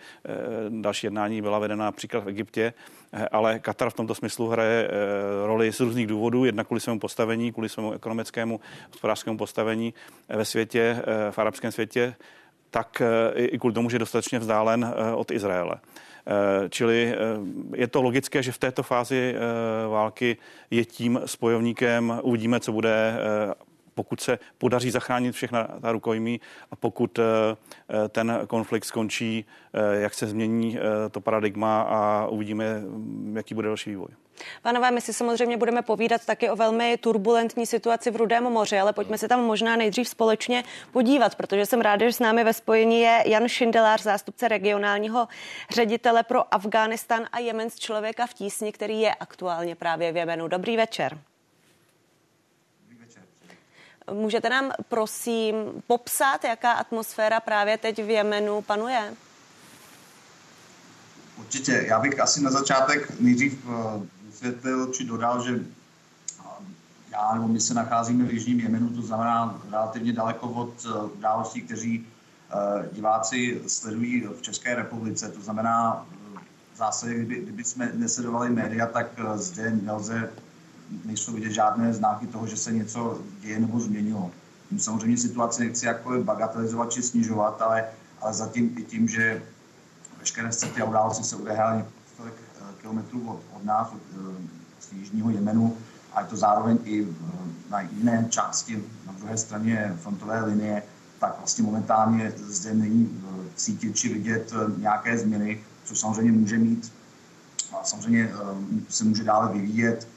další 0.70 1.08
jednání 1.08 1.42
byla 1.42 1.60
vedena 1.60 1.86
například 1.86 2.24
v 2.24 2.30
Egyptě, 2.30 2.74
ale 3.32 3.60
Katar 3.60 3.89
v 3.89 3.94
tomto 3.94 4.15
smyslu 4.15 4.48
hraje 4.48 4.89
roli 5.46 5.74
z 5.74 5.80
různých 5.80 6.08
důvodů, 6.08 6.46
jednak 6.46 6.68
kvůli 6.68 6.80
svému 6.80 7.00
postavení, 7.00 7.51
kvůli 7.51 7.70
svému 7.70 7.92
ekonomickému, 7.94 8.60
hospodářskému 8.92 9.38
postavení 9.38 9.94
ve 10.29 10.46
světě, 10.46 11.03
v 11.32 11.39
arabském 11.39 11.72
světě, 11.72 12.15
tak 12.75 13.01
eh, 13.01 13.41
i 13.41 13.60
kvůli 13.60 13.74
tomu, 13.74 13.89
že 13.89 13.96
je 13.96 14.00
dostatečně 14.00 14.39
vzdálen 14.39 14.84
eh, 14.84 15.13
od 15.13 15.32
Izraele. 15.32 15.75
Eh, 15.75 16.70
čili 16.70 17.15
je 17.75 17.88
to 17.88 18.01
logické, 18.01 18.44
že 18.44 18.51
v 18.51 18.58
této 18.58 18.84
fázi 18.84 19.36
války 19.89 20.38
je 20.72 20.86
tím 20.86 21.20
spojovníkem. 21.25 22.20
Uvidíme, 22.24 22.60
co 22.60 22.72
bude 22.72 23.20
pokud 23.94 24.20
se 24.22 24.39
podaří 24.58 24.91
zachránit 24.91 25.32
všechna 25.32 25.67
ta 25.82 25.91
rukojmí 25.91 26.41
a 26.72 26.75
pokud 26.75 27.20
ten 28.10 28.39
konflikt 28.48 28.86
skončí, 28.86 29.46
jak 29.91 30.13
se 30.13 30.27
změní 30.27 30.77
to 31.12 31.22
paradigma 31.22 31.82
a 31.82 32.27
uvidíme, 32.27 32.82
jaký 33.34 33.55
bude 33.55 33.67
další 33.67 33.89
vývoj. 33.89 34.25
Pánové, 34.62 34.92
my 34.92 35.01
si 35.01 35.13
samozřejmě 35.13 35.58
budeme 35.58 35.82
povídat 35.82 36.25
taky 36.25 36.50
o 36.50 36.56
velmi 36.56 36.98
turbulentní 36.98 37.65
situaci 37.65 38.12
v 38.12 38.15
Rudém 38.15 38.44
moři, 38.44 38.80
ale 38.80 38.94
pojďme 38.94 39.18
se 39.18 39.27
tam 39.27 39.44
možná 39.44 39.75
nejdřív 39.75 40.10
společně 40.10 40.63
podívat, 40.92 41.36
protože 41.36 41.65
jsem 41.65 41.82
ráda, 41.82 42.06
že 42.06 42.13
s 42.13 42.20
námi 42.20 42.44
ve 42.44 42.54
spojení 42.54 43.01
je 43.01 43.24
Jan 43.25 43.48
Šindelář, 43.48 44.01
zástupce 44.01 44.48
regionálního 44.48 45.27
ředitele 45.70 46.24
pro 46.24 46.54
Afghánistán 46.54 47.27
a 47.32 47.39
Jemen 47.39 47.70
z 47.70 47.80
člověka 47.80 48.27
v 48.27 48.34
tísni, 48.34 48.72
který 48.72 49.01
je 49.01 49.15
aktuálně 49.15 49.75
právě 49.75 50.12
v 50.12 50.18
Jemenu. 50.18 50.48
Dobrý 50.48 50.77
večer. 50.77 51.18
Můžete 54.12 54.50
nám 54.50 54.72
prosím 54.89 55.56
popsat, 55.88 56.44
jaká 56.44 56.72
atmosféra 56.72 57.39
právě 57.39 57.77
teď 57.77 58.04
v 58.04 58.10
Jemenu 58.10 58.62
panuje? 58.62 59.13
Určitě. 61.38 61.86
Já 61.88 62.00
bych 62.00 62.20
asi 62.20 62.44
na 62.44 62.51
začátek 62.51 63.20
nejdřív 63.20 63.65
eh, 63.65 64.08
vysvětlil 64.36 64.88
či 64.88 65.04
dodal, 65.04 65.44
že 65.44 65.60
já 67.12 67.34
nebo 67.34 67.48
my 67.48 67.60
se 67.60 67.74
nacházíme 67.74 68.25
v 68.25 68.34
Jižním 68.34 68.60
Jemenu, 68.60 68.89
to 68.89 69.01
znamená 69.01 69.62
relativně 69.72 70.13
daleko 70.13 70.50
od 70.50 70.86
eh, 70.86 71.04
událostí, 71.18 71.62
kteří 71.62 72.08
eh, 72.51 72.89
diváci 72.92 73.62
sledují 73.68 74.27
v 74.38 74.42
České 74.42 74.75
republice. 74.75 75.30
To 75.30 75.42
znamená, 75.42 76.06
eh, 76.36 76.39
v 76.74 76.77
zásadě, 76.77 77.13
kdyby, 77.13 77.36
kdyby 77.36 77.63
jsme 77.63 77.92
nesledovali 77.94 78.50
média, 78.50 78.88
tak 78.88 79.08
zde 79.36 79.72
nelze, 79.72 80.30
nejsou 81.06 81.34
vidět 81.34 81.51
žádné 81.51 81.94
znáky 81.94 82.27
toho, 82.27 82.48
že 82.48 82.58
se 82.58 82.72
něco 82.72 83.20
děje 83.39 83.60
nebo 83.60 83.80
změnilo. 83.80 84.32
Tím 84.70 84.80
samozřejmě 84.80 85.18
situaci 85.18 85.63
nechci 85.63 85.86
jako 85.86 86.24
bagatelizovat 86.24 86.92
či 86.92 87.01
snižovat, 87.01 87.62
ale, 87.62 87.86
ale 88.22 88.34
zatím 88.34 88.75
i 88.77 88.84
tím, 88.84 89.08
že 89.08 89.44
veškeré 90.20 90.51
střety 90.51 90.82
a 90.82 90.86
události 90.86 91.24
se 91.24 91.36
odehrály 91.36 91.86
kilometrů 92.82 93.29
od, 93.29 93.39
od 93.55 93.65
nás, 93.65 93.88
od, 93.94 94.01
eh, 94.13 94.48
z 94.79 94.94
jižního 94.94 95.29
Jemenu, 95.29 95.77
a 96.13 96.22
je 96.22 96.27
to 96.27 96.38
zároveň 96.38 96.79
i 96.84 97.03
eh, 97.03 97.15
na 97.70 97.82
jiné 97.82 98.27
části, 98.29 98.84
na 99.08 99.13
druhé 99.13 99.38
straně 99.38 99.98
frontové 100.01 100.46
linie, 100.46 100.84
tak 101.20 101.38
vlastně 101.38 101.63
momentálně 101.63 102.34
zde 102.38 102.74
není 102.74 103.10
eh, 103.10 103.50
cítit 103.55 103.96
či 103.96 104.13
vidět 104.13 104.53
nějaké 104.77 105.17
změny, 105.17 105.63
což 105.84 106.00
samozřejmě 106.00 106.32
může 106.32 106.58
mít, 106.58 106.94
a 107.72 107.84
samozřejmě 107.84 108.32
se 108.89 109.03
může 109.03 109.24
dále 109.24 109.53
vyvíjet, 109.53 110.08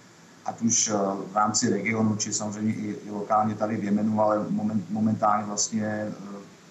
ať 0.45 0.63
už 0.63 0.91
v 1.33 1.37
rámci 1.37 1.71
regionu, 1.71 2.17
či 2.17 2.33
samozřejmě 2.33 2.75
i, 2.75 2.97
i 3.07 3.11
lokálně 3.11 3.55
tady 3.55 3.77
v 3.77 3.85
Jemenu, 3.85 4.21
ale 4.21 4.47
moment, 4.51 4.91
momentálně 4.91 5.45
vlastně 5.45 6.13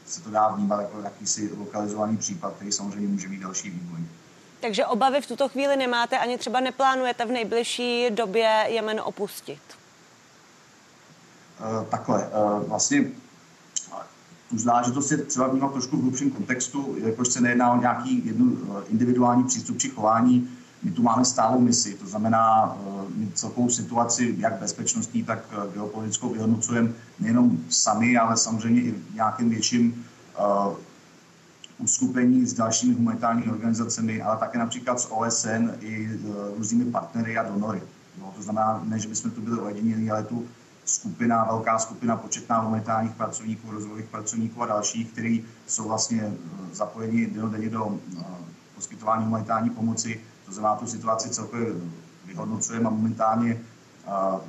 se 0.08 0.22
to 0.22 0.30
dá 0.30 0.48
vnímat 0.48 0.82
jako 0.82 1.02
jakýsi 1.02 1.52
lokalizovaný 1.58 2.18
případ, 2.18 2.54
který 2.54 2.72
samozřejmě 2.72 3.08
může 3.08 3.28
mít 3.28 3.42
další 3.42 3.70
vývoj. 3.70 4.00
Takže 4.60 4.86
obavy 4.86 5.22
v 5.22 5.28
tuto 5.28 5.50
chvíli 5.50 5.78
nemáte, 5.78 6.18
ani 6.18 6.38
třeba 6.38 6.60
neplánujete 6.60 7.26
v 7.26 7.32
nejbližší 7.32 8.10
době 8.10 8.66
Jemen 8.68 9.02
opustit? 9.04 9.62
Uh, 11.60 11.86
takhle, 11.86 12.28
uh, 12.28 12.70
vlastně 12.70 13.06
tu 14.50 14.58
záležitost 14.58 15.12
je 15.12 15.18
třeba 15.18 15.48
vnímat 15.48 15.72
trošku 15.72 15.98
v 15.98 16.02
hlubším 16.02 16.32
kontextu, 16.32 16.96
jakož 16.98 17.28
se 17.28 17.42
nejedná 17.42 17.72
o 17.72 17.80
nějaký 17.80 18.26
jednu 18.26 18.58
individuální 18.90 19.44
přístup 19.44 19.78
či 19.78 19.90
chování. 19.90 20.50
My 20.84 20.92
tu 20.92 21.02
máme 21.02 21.26
stálou 21.26 21.60
misi, 21.60 21.94
to 21.94 22.08
znamená, 22.08 22.78
my 23.16 23.32
celkovou 23.34 23.70
situaci, 23.70 24.36
jak 24.38 24.54
bezpečnostní, 24.54 25.24
tak 25.24 25.40
geopolitickou 25.74 26.30
vyhodnocujeme 26.30 26.92
nejenom 27.20 27.58
sami, 27.70 28.18
ale 28.18 28.38
samozřejmě 28.38 28.82
i 28.82 28.92
v 28.92 29.14
nějakým 29.14 29.50
větším 29.50 30.06
uskupení 31.80 32.46
s 32.46 32.54
dalšími 32.54 32.94
humanitárními 32.94 33.52
organizacemi, 33.52 34.22
ale 34.22 34.38
také 34.38 34.58
například 34.58 35.00
s 35.00 35.12
OSN 35.12 35.72
i 35.80 36.06
e, 36.06 36.18
různými 36.58 36.92
partnery 36.92 37.38
a 37.38 37.44
donory. 37.44 37.82
No, 38.20 38.34
to 38.36 38.42
znamená, 38.42 38.82
ne, 38.84 39.00
že 39.00 39.08
bychom 39.08 39.32
tu 39.32 39.42
byli 39.42 39.60
ojedinělí, 39.60 40.12
ale 40.12 40.24
tu 40.24 40.48
skupina, 40.86 41.44
velká 41.44 41.80
skupina 41.80 42.16
početná 42.16 42.60
humanitárních 42.60 43.12
pracovníků, 43.12 43.72
rozvojových 43.72 44.06
pracovníků 44.06 44.62
a 44.62 44.66
dalších, 44.66 45.12
kteří 45.12 45.46
jsou 45.68 45.88
vlastně 45.88 46.22
e, 46.22 46.34
zapojeni 46.76 47.26
denodenně 47.28 47.70
do 47.70 48.00
e, 48.20 48.24
poskytování 48.76 49.26
humanitární 49.26 49.70
pomoci. 49.70 50.22
To 50.46 50.52
znamená, 50.52 50.76
tu 50.76 50.88
situaci 50.88 51.30
celkově 51.30 51.68
vyhodnocujeme 52.26 52.86
a 52.86 52.90
momentálně, 52.90 53.62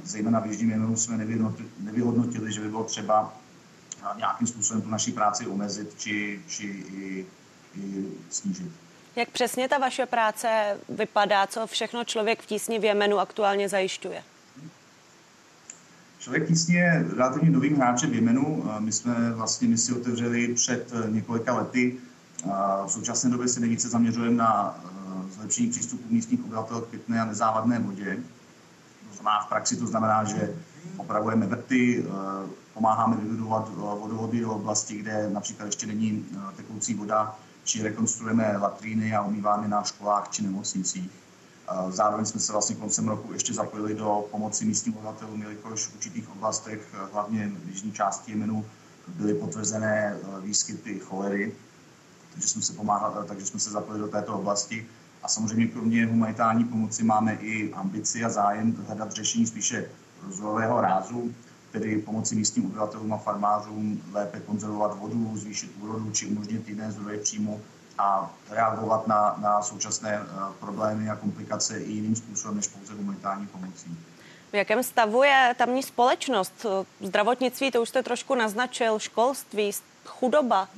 zejména 0.05 0.41
v 0.41 0.47
Jižním 0.47 0.71
Jemenu, 0.71 0.97
jsme 0.97 1.27
nevyhodnotili, 1.81 2.53
že 2.53 2.61
by 2.61 2.69
bylo 2.69 2.85
třeba 2.85 3.33
nějakým 4.17 4.47
způsobem 4.47 4.83
tu 4.83 4.89
naší 4.89 5.13
práci 5.13 5.47
omezit 5.47 5.95
či, 5.99 6.43
či 6.49 6.67
i, 6.67 7.27
i 7.77 8.05
snížit. 8.31 8.73
Jak 9.17 9.31
přesně 9.31 9.69
ta 9.69 9.79
vaše 9.79 10.07
práce 10.07 10.77
vypadá? 10.89 11.47
Co 11.47 11.67
všechno 11.67 12.05
člověk 12.05 12.43
v 12.43 12.47
tísni 12.47 12.79
v 12.79 12.85
Jemenu 12.85 13.19
aktuálně 13.19 13.69
zajišťuje? 13.69 14.23
Člověk 16.19 16.49
tísni 16.49 16.75
je 16.75 17.07
relativně 17.17 17.51
novým 17.51 17.77
hráčem 17.77 18.11
v 18.11 18.15
Jemenu. 18.15 18.71
My 18.79 18.93
jsme 18.93 19.33
vlastně 19.33 19.69
misi 19.69 19.93
otevřeli 19.93 20.55
před 20.55 20.93
několika 21.09 21.55
lety. 21.55 21.97
V 22.87 22.89
současné 22.89 23.31
době 23.31 23.49
se 23.49 23.61
nejvíce 23.61 23.89
zaměřujeme 23.89 24.37
na 24.37 24.81
eh, 24.85 25.31
zlepšení 25.31 25.71
přístupu 25.71 26.03
místních 26.11 26.45
obyvatel 26.45 26.81
k 26.81 26.89
pitné 26.89 27.21
a 27.21 27.25
nezávadné 27.25 27.79
vodě. 27.79 28.17
To 29.09 29.15
znamená 29.15 29.41
v 29.41 29.49
praxi 29.49 29.77
to 29.77 29.87
znamená, 29.87 30.25
že 30.25 30.55
opravujeme 30.97 31.47
vrty, 31.47 32.05
eh, 32.07 32.49
pomáháme 32.79 33.17
vybudovat 33.17 33.69
eh, 33.69 33.75
vodovody 33.75 34.41
do 34.41 34.53
oblasti, 34.53 34.97
kde 34.97 35.31
například 35.31 35.67
ještě 35.67 35.87
není 35.87 36.27
eh, 36.33 36.57
tekoucí 36.57 36.95
voda, 36.95 37.35
či 37.65 37.83
rekonstruujeme 37.83 38.57
latríny 38.57 39.15
a 39.15 39.23
umýváme 39.23 39.69
na 39.69 39.83
školách 39.83 40.29
či 40.31 40.43
nemocnicích. 40.43 41.11
Zároveň 41.89 42.25
jsme 42.27 42.41
se 42.41 42.53
vlastně 42.53 42.77
koncem 42.77 43.09
roku 43.09 43.33
ještě 43.33 43.53
zapojili 43.55 43.95
do 43.95 44.25
pomoci 44.31 44.65
místním 44.65 44.97
obyvatelům, 44.97 45.43
jelikož 45.43 45.87
v 45.87 45.95
určitých 45.95 46.31
oblastech, 46.31 46.81
hlavně 47.13 47.53
v 47.65 47.69
jižní 47.69 47.93
části 47.93 48.33
Jemenu, 48.33 48.65
byly 49.09 49.35
potvrzené 49.35 50.17
výskyty 50.41 50.99
cholery, 50.99 51.53
takže 52.33 52.49
jsme 52.49 52.63
se, 52.63 52.73
pomáhali, 52.73 53.27
takže 53.29 53.47
jsme 53.47 53.61
se 53.61 53.71
zapojili 53.71 54.01
do 54.01 54.09
této 54.09 54.35
oblasti. 54.35 54.87
A 55.23 55.29
samozřejmě 55.29 55.67
kromě 55.67 56.07
humanitární 56.07 56.65
pomoci 56.65 57.05
máme 57.05 57.35
i 57.35 57.73
ambici 57.73 58.25
a 58.25 58.29
zájem 58.29 58.73
hledat 58.87 59.13
řešení 59.13 59.47
spíše 59.47 59.91
rozvojového 60.27 60.81
rázu, 60.81 61.35
tedy 61.73 61.99
pomoci 61.99 62.35
místním 62.35 62.67
obyvatelům 62.67 63.13
a 63.13 63.19
farmářům 63.19 64.03
lépe 64.13 64.41
konzervovat 64.41 64.99
vodu, 64.99 65.37
zvýšit 65.37 65.71
úrodu 65.81 66.11
či 66.11 66.27
umožnit 66.27 66.69
jiné 66.69 66.93
zdroje 66.93 67.19
příjmu, 67.19 67.61
a 67.99 68.31
reagovat 68.51 69.07
na, 69.07 69.39
na 69.43 69.63
současné 69.63 70.21
problémy 70.61 71.11
a 71.11 71.17
komplikace 71.17 71.79
i 71.79 71.93
jiným 71.93 72.17
způsobem 72.17 72.57
než 72.57 72.67
pouze 72.67 72.93
humanitární 72.93 73.47
pomocí. 73.47 73.99
V 74.53 74.55
jakém 74.55 74.83
stavu 74.83 75.23
je 75.23 75.55
tamní 75.59 75.83
společnost? 75.83 76.67
Zdravotnictví, 77.01 77.71
to 77.71 77.83
už 77.83 77.89
jste 77.89 78.03
trošku 78.03 78.35
naznačil, 78.35 78.99
školství, 78.99 79.71
chudoba? 80.05 80.69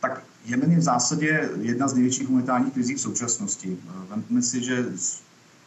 Tak 0.00 0.22
Jemen 0.44 0.72
je 0.72 0.78
v 0.78 0.82
zásadě 0.82 1.50
jedna 1.60 1.88
z 1.88 1.94
největších 1.94 2.26
humanitárních 2.26 2.72
krizí 2.72 2.94
v 2.94 3.00
současnosti. 3.00 3.78
Vemme 3.84 4.42
si, 4.42 4.64
že 4.64 4.84
z 4.96 5.22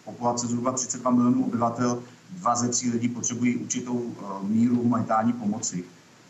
populace 0.06 0.48
zhruba 0.48 0.72
32 0.72 1.12
milionů 1.12 1.46
obyvatel, 1.46 2.04
dva 2.30 2.56
ze 2.56 2.70
tří 2.70 2.92
lidí 2.92 3.08
potřebují 3.10 3.58
určitou 3.58 4.16
eh, 4.20 4.48
míru 4.48 4.76
humanitární 4.76 5.34
pomoci. 5.34 5.84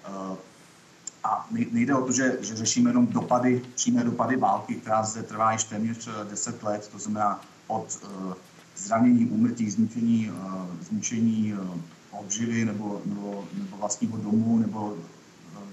Eh, 0.05 0.37
a 1.23 1.47
nejde 1.71 1.95
o 1.95 2.05
to, 2.05 2.11
že, 2.11 2.37
že 2.41 2.55
řešíme 2.55 2.89
jenom 2.89 3.07
dopady, 3.07 3.61
přímé 3.75 4.03
dopady 4.03 4.35
války, 4.35 4.75
která 4.75 5.03
zde 5.03 5.23
trvá 5.23 5.51
již 5.51 5.63
téměř 5.63 6.09
10 6.29 6.55
eh, 6.61 6.65
let, 6.65 6.89
to 6.91 6.99
znamená 6.99 7.41
od 7.67 8.07
zranění, 8.77 9.25
úmrtí, 9.25 9.69
zničení, 9.69 10.31
zničení 10.81 11.53
obživy 12.11 12.65
nebo, 12.65 13.01
nebo, 13.05 13.45
nebo 13.53 13.77
vlastního 13.77 14.17
domu 14.17 14.57
nebo 14.57 14.97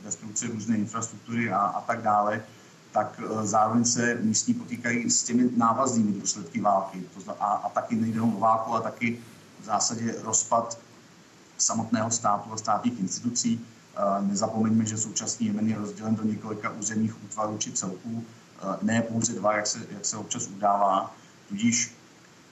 destrukce 0.04 0.46
různé 0.46 0.76
infrastruktury 0.76 1.52
a, 1.52 1.58
a 1.58 1.80
tak 1.80 2.02
dále, 2.02 2.42
tak 2.92 3.20
zároveň 3.42 3.84
se 3.84 4.18
místní 4.22 4.54
potýkají 4.54 5.10
s 5.10 5.22
těmi 5.22 5.50
návaznými 5.56 6.12
důsledky 6.12 6.60
války. 6.60 7.02
A, 7.40 7.46
a 7.46 7.68
taky 7.68 7.96
nejde 7.96 8.20
o 8.20 8.26
válku, 8.26 8.74
a 8.74 8.80
taky 8.80 9.18
zásadě 9.64 10.14
rozpad 10.22 10.78
samotného 11.58 12.10
státu 12.10 12.52
a 12.52 12.56
státních 12.56 13.00
institucí. 13.00 13.60
Eh, 13.96 14.22
nezapomeňme, 14.22 14.84
že 14.86 14.98
současný 14.98 15.46
Jemen 15.46 15.68
je 15.68 15.76
rozdělen 15.76 16.14
do 16.14 16.22
několika 16.22 16.70
územních 16.70 17.24
útvarů 17.24 17.58
či 17.58 17.72
celků, 17.72 18.24
eh, 18.24 18.76
ne 18.82 19.02
pouze 19.02 19.32
dva, 19.32 19.56
jak 19.56 19.66
se, 19.66 19.78
jak 19.90 20.04
se 20.04 20.16
občas 20.16 20.46
udává. 20.46 21.14
Tudíž 21.48 21.94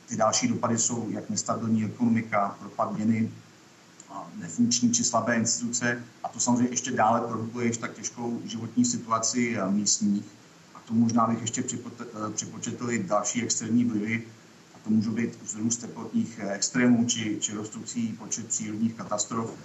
ty 0.09 0.17
další 0.17 0.49
dopady 0.49 0.79
jsou 0.79 1.11
jak 1.11 1.31
nestabilní 1.31 1.85
ekonomika, 1.85 2.57
propad 2.61 2.93
měny, 2.93 3.31
nefunkční 4.37 4.95
či 4.95 5.05
slabé 5.05 5.37
instituce 5.37 6.03
a 6.25 6.29
to 6.29 6.41
samozřejmě 6.41 6.69
ještě 6.69 6.91
dále 6.91 7.21
prohlubuje 7.21 7.67
ještě 7.67 7.81
tak 7.81 7.93
těžkou 7.93 8.41
životní 8.45 8.85
situaci 8.85 9.57
místních. 9.71 10.25
A 10.75 10.81
to 10.85 10.95
možná 10.95 11.27
bych 11.27 11.41
ještě 11.41 11.65
připočetl 12.35 12.91
i 12.91 13.03
další 13.03 13.43
externí 13.43 13.85
vlivy, 13.85 14.23
to 14.85 14.91
můžou 14.91 15.11
být 15.11 15.43
vzrůst 15.43 15.81
teplotních 15.81 16.41
extrémů 16.51 17.05
či, 17.05 17.37
či 17.41 17.55
rostoucí 17.55 18.17
počet 18.19 18.47
přírodních 18.47 18.95
katastrof. 18.95 19.59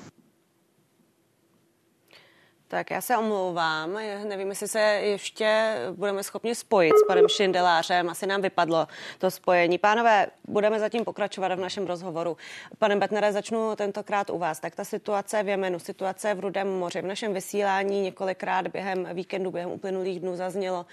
Tak 2.69 2.91
já 2.91 3.01
se 3.01 3.17
omlouvám, 3.17 3.93
nevím, 4.27 4.49
jestli 4.49 4.67
se 4.67 4.79
ještě 4.81 5.75
budeme 5.91 6.23
schopni 6.23 6.55
spojit 6.55 6.93
s 6.97 7.07
panem 7.07 7.27
Šindelářem, 7.27 8.09
asi 8.09 8.27
nám 8.27 8.41
vypadlo 8.41 8.87
to 9.17 9.31
spojení. 9.31 9.77
Pánové, 9.77 10.27
budeme 10.47 10.79
zatím 10.79 11.05
pokračovat 11.05 11.55
v 11.55 11.59
našem 11.59 11.87
rozhovoru. 11.87 12.37
Pane 12.79 12.95
Betnere, 12.95 13.33
začnu 13.33 13.75
tentokrát 13.75 14.29
u 14.29 14.37
vás. 14.37 14.59
Tak 14.59 14.75
ta 14.75 14.83
situace 14.83 15.43
v 15.43 15.47
Jemenu, 15.47 15.79
situace 15.79 16.33
v 16.33 16.39
Rudém 16.39 16.79
moři. 16.79 17.01
V 17.01 17.05
našem 17.05 17.33
vysílání 17.33 18.01
několikrát 18.01 18.67
během 18.67 19.09
víkendu, 19.13 19.51
během 19.51 19.71
uplynulých 19.71 20.19
dnů 20.19 20.35
zaznělo, 20.35 20.85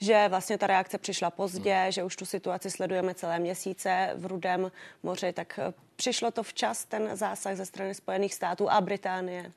že 0.00 0.26
vlastně 0.28 0.58
ta 0.58 0.66
reakce 0.66 0.98
přišla 0.98 1.30
pozdě, 1.30 1.86
že 1.88 2.04
už 2.04 2.16
tu 2.16 2.26
situaci 2.26 2.70
sledujeme 2.70 3.14
celé 3.14 3.38
měsíce 3.38 4.10
v 4.14 4.26
Rudém 4.26 4.72
moři. 5.02 5.32
Tak 5.32 5.60
přišlo 5.96 6.30
to 6.30 6.42
včas, 6.42 6.84
ten 6.84 7.16
zásah 7.16 7.56
ze 7.56 7.66
strany 7.66 7.94
Spojených 7.94 8.34
států 8.34 8.70
a 8.70 8.80
Británie? 8.80 9.52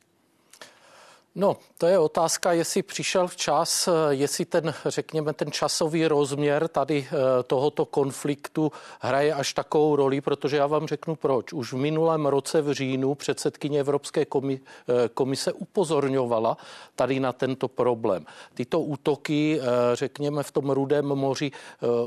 No, 1.37 1.57
to 1.77 1.87
je 1.87 1.99
otázka, 1.99 2.51
jestli 2.51 2.81
přišel 2.81 3.27
včas, 3.27 3.89
jestli 4.09 4.45
ten, 4.45 4.73
řekněme, 4.85 5.33
ten 5.33 5.51
časový 5.51 6.07
rozměr 6.07 6.67
tady 6.67 7.07
eh, 7.07 7.43
tohoto 7.43 7.85
konfliktu 7.85 8.71
hraje 8.99 9.33
až 9.33 9.53
takovou 9.53 9.95
roli, 9.95 10.21
protože 10.21 10.57
já 10.57 10.67
vám 10.67 10.87
řeknu 10.87 11.15
proč. 11.15 11.53
Už 11.53 11.73
v 11.73 11.77
minulém 11.77 12.25
roce 12.25 12.61
v 12.61 12.73
říjnu 12.73 13.15
předsedkyně 13.15 13.79
Evropské 13.79 14.25
eh, 14.25 14.59
komise 15.13 15.53
upozorňovala 15.53 16.57
tady 16.95 17.19
na 17.19 17.33
tento 17.33 17.67
problém. 17.67 18.25
Tyto 18.53 18.81
útoky, 18.81 19.59
eh, 19.61 19.65
řekněme, 19.93 20.43
v 20.43 20.51
tom 20.51 20.69
Rudém 20.69 21.05
moři 21.05 21.51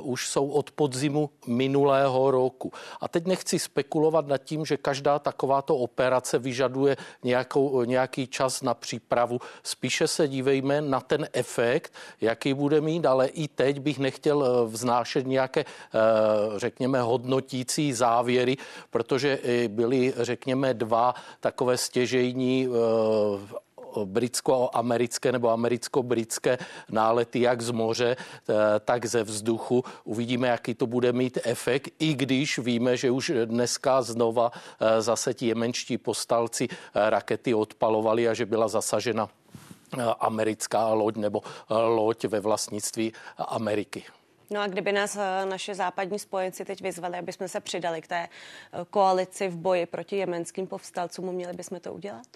už 0.02 0.28
jsou 0.28 0.48
od 0.48 0.70
podzimu 0.70 1.30
minulého 1.46 2.30
roku. 2.30 2.72
A 3.00 3.08
teď 3.08 3.26
nechci 3.26 3.58
spekulovat 3.58 4.26
nad 4.26 4.38
tím, 4.38 4.64
že 4.64 4.76
každá 4.76 5.18
takováto 5.18 5.76
operace 5.76 6.38
vyžaduje 6.38 6.96
nějakou, 7.22 7.84
nějaký 7.84 8.26
čas 8.26 8.62
na 8.62 8.74
přípravu 8.74 9.17
přípravu. 9.18 9.40
Spíše 9.62 10.08
se 10.08 10.28
dívejme 10.28 10.80
na 10.80 11.00
ten 11.00 11.28
efekt, 11.32 11.92
jaký 12.20 12.54
bude 12.54 12.80
mít, 12.80 13.06
ale 13.06 13.26
i 13.26 13.48
teď 13.48 13.80
bych 13.80 13.98
nechtěl 13.98 14.44
eh, 14.44 14.66
vznášet 14.66 15.26
nějaké, 15.26 15.60
eh, 15.60 15.64
řekněme, 16.56 17.00
hodnotící 17.00 17.92
závěry, 17.92 18.56
protože 18.90 19.38
byly, 19.68 20.14
řekněme, 20.16 20.74
dva 20.74 21.14
takové 21.40 21.76
stěžejní 21.76 22.68
eh, 22.68 23.67
britsko-americké 24.04 25.32
nebo 25.32 25.50
americko-britské 25.50 26.58
nálety 26.90 27.40
jak 27.40 27.62
z 27.62 27.70
moře, 27.70 28.16
tak 28.84 29.06
ze 29.06 29.22
vzduchu. 29.22 29.84
Uvidíme, 30.04 30.48
jaký 30.48 30.74
to 30.74 30.86
bude 30.86 31.12
mít 31.12 31.38
efekt, 31.44 31.88
i 31.98 32.14
když 32.14 32.58
víme, 32.58 32.96
že 32.96 33.10
už 33.10 33.32
dneska 33.44 34.02
znova 34.02 34.52
zase 34.98 35.34
ti 35.34 35.46
jemenští 35.46 35.98
postalci 35.98 36.68
rakety 36.94 37.54
odpalovali 37.54 38.28
a 38.28 38.34
že 38.34 38.46
byla 38.46 38.68
zasažena 38.68 39.28
americká 40.20 40.88
loď 40.88 41.16
nebo 41.16 41.42
loď 41.70 42.24
ve 42.24 42.40
vlastnictví 42.40 43.12
Ameriky. 43.38 44.04
No 44.50 44.60
a 44.60 44.66
kdyby 44.66 44.92
nás 44.92 45.18
naše 45.44 45.74
západní 45.74 46.18
spojenci 46.18 46.64
teď 46.64 46.82
vyzvali, 46.82 47.18
aby 47.18 47.32
jsme 47.32 47.48
se 47.48 47.60
přidali 47.60 48.00
k 48.02 48.06
té 48.06 48.28
koalici 48.90 49.48
v 49.48 49.56
boji 49.56 49.86
proti 49.86 50.16
jemenským 50.16 50.66
povstalcům, 50.66 51.32
měli 51.32 51.52
bychom 51.52 51.80
to 51.80 51.92
udělat? 51.92 52.26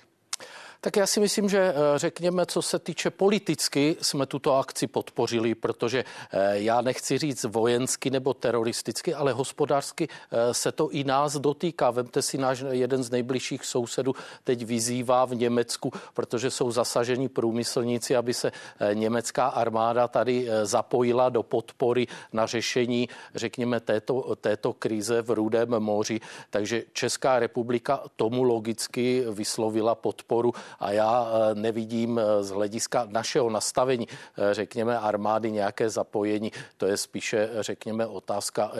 Tak 0.84 0.96
já 0.96 1.06
si 1.06 1.20
myslím, 1.20 1.48
že 1.48 1.58
eh, 1.58 1.74
řekněme, 1.98 2.46
co 2.46 2.62
se 2.62 2.78
týče 2.78 3.10
politicky, 3.10 3.96
jsme 4.00 4.26
tuto 4.26 4.54
akci 4.56 4.86
podpořili, 4.86 5.54
protože 5.54 6.04
eh, 6.32 6.58
já 6.58 6.80
nechci 6.80 7.18
říct 7.18 7.44
vojensky 7.44 8.10
nebo 8.10 8.34
teroristicky, 8.34 9.14
ale 9.14 9.32
hospodářsky 9.32 10.08
eh, 10.08 10.54
se 10.54 10.72
to 10.72 10.90
i 10.90 11.04
nás 11.04 11.36
dotýká. 11.36 11.90
Vemte 11.90 12.22
si 12.22 12.38
náš 12.38 12.64
jeden 12.70 13.02
z 13.02 13.10
nejbližších 13.10 13.64
sousedů 13.64 14.14
teď 14.44 14.64
vyzývá 14.64 15.24
v 15.24 15.34
Německu, 15.34 15.92
protože 16.14 16.50
jsou 16.50 16.70
zasaženi 16.70 17.28
průmyslníci, 17.28 18.16
aby 18.16 18.34
se 18.34 18.52
německá 18.94 19.46
armáda 19.46 20.08
tady 20.08 20.48
zapojila 20.62 21.28
do 21.28 21.42
podpory 21.42 22.06
na 22.32 22.46
řešení, 22.46 23.08
řekněme, 23.34 23.80
této, 23.80 24.36
této 24.36 24.72
krize 24.72 25.22
v 25.22 25.30
Rudém 25.30 25.80
moři. 25.80 26.20
Takže 26.50 26.82
Česká 26.92 27.38
republika 27.38 28.02
tomu 28.16 28.42
logicky 28.42 29.24
vyslovila 29.30 29.94
podporu 29.94 30.52
a 30.80 30.92
já 30.92 31.26
eh, 31.26 31.54
nevidím 31.54 32.18
eh, 32.18 32.42
z 32.42 32.50
hlediska 32.50 33.06
našeho 33.10 33.50
nastavení, 33.50 34.08
eh, 34.10 34.54
řekněme, 34.54 34.98
armády 34.98 35.50
nějaké 35.50 35.90
zapojení. 35.90 36.52
To 36.76 36.86
je 36.86 36.96
spíše, 36.96 37.50
řekněme, 37.60 38.06
otázka 38.06 38.72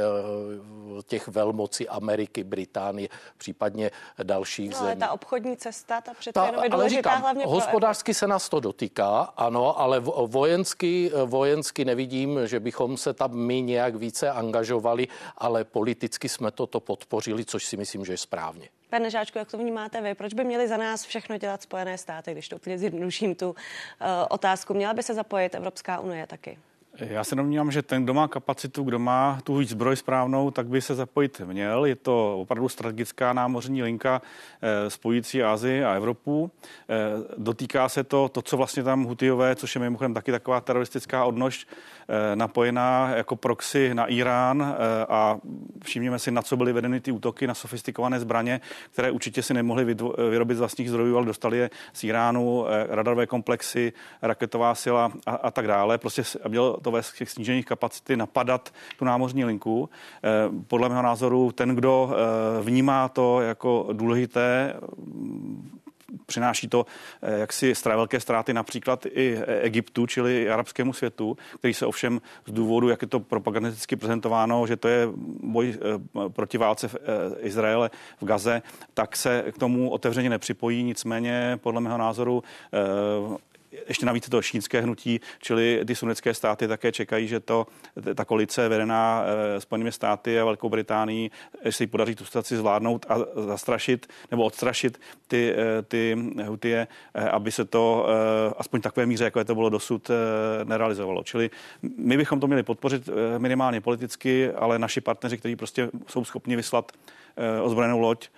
těch 1.06 1.28
velmocí 1.28 1.88
Ameriky, 1.88 2.44
Británie, 2.44 3.08
případně 3.38 3.90
dalších 4.22 4.70
no, 4.70 4.76
zemí. 4.76 4.86
Ale 4.86 4.96
ta 4.96 5.10
obchodní 5.10 5.56
cesta, 5.56 6.00
ta 6.00 6.14
přece 6.14 6.40
jenom 6.46 6.64
je 6.64 6.70
důležitá 6.70 7.10
říkám, 7.10 7.20
hlavně 7.20 7.44
Hospodářsky 7.46 8.14
se 8.14 8.26
nás 8.26 8.48
to 8.48 8.60
dotýká, 8.60 9.32
ano, 9.36 9.80
ale 9.80 10.00
vojensky, 10.26 11.12
vojensky 11.24 11.84
nevidím, 11.84 12.40
že 12.44 12.60
bychom 12.60 12.96
se 12.96 13.12
tam 13.12 13.34
my 13.34 13.62
nějak 13.62 13.94
více 13.94 14.30
angažovali, 14.30 15.08
ale 15.38 15.64
politicky 15.64 16.28
jsme 16.28 16.50
toto 16.50 16.80
podpořili, 16.80 17.44
což 17.44 17.64
si 17.64 17.76
myslím, 17.76 18.04
že 18.04 18.12
je 18.12 18.18
správně. 18.18 18.68
Pane 18.92 19.10
Žáčku, 19.10 19.38
jak 19.38 19.50
to 19.50 19.58
vnímáte 19.58 20.00
vy? 20.00 20.14
Proč 20.14 20.34
by 20.34 20.44
měli 20.44 20.68
za 20.68 20.76
nás 20.76 21.04
všechno 21.04 21.38
dělat 21.38 21.62
Spojené 21.62 21.98
státy, 21.98 22.32
když 22.32 22.48
to 22.48 22.56
úplně 22.56 22.78
zjednoduším 22.78 23.34
tu 23.34 23.50
uh, 23.50 23.56
otázku? 24.30 24.74
Měla 24.74 24.94
by 24.94 25.02
se 25.02 25.14
zapojit 25.14 25.54
Evropská 25.54 26.00
unie 26.00 26.26
taky? 26.26 26.58
Já 26.98 27.24
se 27.24 27.34
domnívám, 27.34 27.70
že 27.70 27.82
ten, 27.82 28.04
kdo 28.04 28.14
má 28.14 28.28
kapacitu, 28.28 28.82
kdo 28.82 28.98
má 28.98 29.40
tu 29.44 29.64
zbroj 29.64 29.96
správnou, 29.96 30.50
tak 30.50 30.66
by 30.66 30.80
se 30.80 30.94
zapojit 30.94 31.40
měl. 31.40 31.84
Je 31.84 31.96
to 31.96 32.40
opravdu 32.40 32.68
strategická 32.68 33.32
námořní 33.32 33.82
linka 33.82 34.22
eh, 34.62 34.90
spojící 34.90 35.42
Asii 35.42 35.84
a 35.84 35.94
Evropu. 35.94 36.50
Eh, 36.88 36.94
dotýká 37.38 37.88
se 37.88 38.04
to, 38.04 38.28
to, 38.28 38.42
co 38.42 38.56
vlastně 38.56 38.82
tam 38.82 39.04
Hutijové, 39.04 39.56
což 39.56 39.74
je 39.74 39.80
mimochodem 39.80 40.14
taky 40.14 40.30
taková 40.30 40.60
teroristická 40.60 41.24
odnož, 41.24 41.66
napojená 42.34 43.10
jako 43.16 43.36
proxy 43.36 43.94
na 43.94 44.06
Irán 44.06 44.62
eh, 44.62 45.06
a 45.08 45.38
všimněme 45.84 46.18
si, 46.18 46.30
na 46.30 46.42
co 46.42 46.56
byly 46.56 46.72
vedeny 46.72 47.00
ty 47.00 47.12
útoky 47.12 47.46
na 47.46 47.54
sofistikované 47.54 48.20
zbraně, 48.20 48.60
které 48.90 49.10
určitě 49.10 49.42
si 49.42 49.54
nemohli 49.54 49.84
vyrobit 50.30 50.56
z 50.56 50.60
vlastních 50.60 50.88
zdrojů, 50.88 51.16
ale 51.16 51.26
dostali 51.26 51.58
je 51.58 51.70
z 51.92 52.04
Iránu, 52.04 52.66
eh, 52.68 52.86
radarové 52.88 53.26
komplexy, 53.26 53.92
raketová 54.22 54.74
sila 54.74 55.12
a, 55.26 55.34
a 55.34 55.50
tak 55.50 55.66
dále. 55.66 55.98
Prostě 55.98 56.22
mělo 56.48 56.80
to 56.80 56.90
ve 56.90 57.02
těch 57.18 57.30
snížených 57.30 57.66
kapacity 57.66 58.16
napadat 58.16 58.72
tu 58.98 59.04
námořní 59.04 59.44
linku. 59.44 59.90
Eh, 60.24 60.28
podle 60.66 60.88
mého 60.88 61.02
názoru 61.02 61.52
ten, 61.52 61.74
kdo 61.74 62.10
eh, 62.12 62.62
vnímá 62.62 63.08
to 63.08 63.40
jako 63.40 63.88
důležité, 63.92 64.74
přináší 66.26 66.68
to 66.68 66.86
jaksi 67.22 67.72
velké 67.84 68.20
ztráty 68.20 68.52
například 68.52 69.06
i 69.06 69.38
Egyptu, 69.46 70.06
čili 70.06 70.50
arabskému 70.50 70.92
světu, 70.92 71.36
který 71.58 71.74
se 71.74 71.86
ovšem 71.86 72.20
z 72.46 72.52
důvodu, 72.52 72.88
jak 72.88 73.02
je 73.02 73.08
to 73.08 73.20
propagandisticky 73.20 73.96
prezentováno, 73.96 74.66
že 74.66 74.76
to 74.76 74.88
je 74.88 75.08
boj 75.42 75.78
proti 76.28 76.58
válce 76.58 76.88
v 76.88 76.96
Izraele 77.40 77.90
v 78.20 78.24
Gaze, 78.24 78.62
tak 78.94 79.16
se 79.16 79.44
k 79.52 79.58
tomu 79.58 79.90
otevřeně 79.90 80.30
nepřipojí. 80.30 80.82
Nicméně 80.82 81.58
podle 81.62 81.80
mého 81.80 81.98
názoru 81.98 82.42
ještě 83.88 84.06
navíc 84.06 84.28
to 84.28 84.42
šínské 84.42 84.80
hnutí, 84.80 85.20
čili 85.38 85.80
ty 85.86 85.94
sunnické 85.94 86.34
státy 86.34 86.68
také 86.68 86.92
čekají, 86.92 87.28
že 87.28 87.40
to, 87.40 87.66
ta 88.14 88.24
koalice 88.24 88.68
vedená 88.68 89.24
eh, 89.24 89.60
Spojenými 89.60 89.92
státy 89.92 90.40
a 90.40 90.44
Velkou 90.44 90.68
Británií 90.68 91.30
si 91.70 91.86
podaří 91.86 92.14
tu 92.14 92.24
situaci 92.24 92.56
zvládnout 92.56 93.06
a 93.08 93.18
zastrašit 93.46 94.06
nebo 94.30 94.44
odstrašit 94.44 95.00
ty, 95.28 95.54
eh, 95.56 95.82
ty 95.82 96.16
hutie, 96.46 96.86
eh, 97.14 97.28
aby 97.28 97.52
se 97.52 97.64
to 97.64 98.06
aspoň 98.56 98.80
takové 98.80 99.06
míře, 99.06 99.24
jako 99.24 99.38
je 99.38 99.44
to 99.44 99.54
bylo 99.54 99.68
dosud, 99.68 100.10
nerealizovalo. 100.64 101.22
Čili 101.22 101.50
my 101.96 102.16
bychom 102.16 102.40
to 102.40 102.46
měli 102.46 102.62
podpořit 102.62 103.08
minimálně 103.38 103.80
politicky, 103.80 104.50
ale 104.50 104.78
naši 104.78 105.00
partneři, 105.00 105.38
kteří 105.38 105.56
prostě 105.56 105.88
jsou 106.06 106.24
schopni 106.24 106.56
vyslat 106.56 106.92
ozbrojenou 107.62 107.98
loď, 107.98 108.28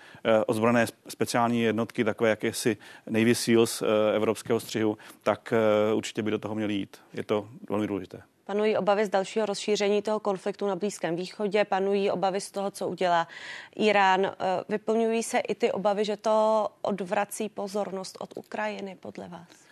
ozbrojené 0.46 0.86
speciální 1.08 1.62
jednotky, 1.62 2.04
takové 2.04 2.30
jakési 2.30 2.76
Navy 3.10 3.34
SEALs 3.34 3.82
evropského 4.14 4.60
střihu, 4.60 4.98
tak 5.22 5.52
eh, 5.52 5.94
určitě 5.94 6.22
by 6.22 6.30
do 6.30 6.38
toho 6.38 6.54
měli 6.54 6.74
jít. 6.74 6.96
Je 7.14 7.24
to 7.24 7.48
velmi 7.70 7.86
důležité. 7.86 8.22
Panují 8.44 8.76
obavy 8.76 9.06
z 9.06 9.08
dalšího 9.08 9.46
rozšíření 9.46 10.02
toho 10.02 10.20
konfliktu 10.20 10.66
na 10.66 10.76
Blízkém 10.76 11.16
východě, 11.16 11.64
panují 11.64 12.10
obavy 12.10 12.40
z 12.40 12.50
toho, 12.50 12.70
co 12.70 12.88
udělá 12.88 13.28
Irán. 13.76 14.26
Eh, 14.26 14.34
vyplňují 14.68 15.22
se 15.22 15.38
i 15.38 15.54
ty 15.54 15.72
obavy, 15.72 16.04
že 16.04 16.16
to 16.16 16.68
odvrací 16.82 17.48
pozornost 17.48 18.16
od 18.20 18.36
Ukrajiny, 18.36 18.96
podle 19.00 19.28
vás? 19.28 19.63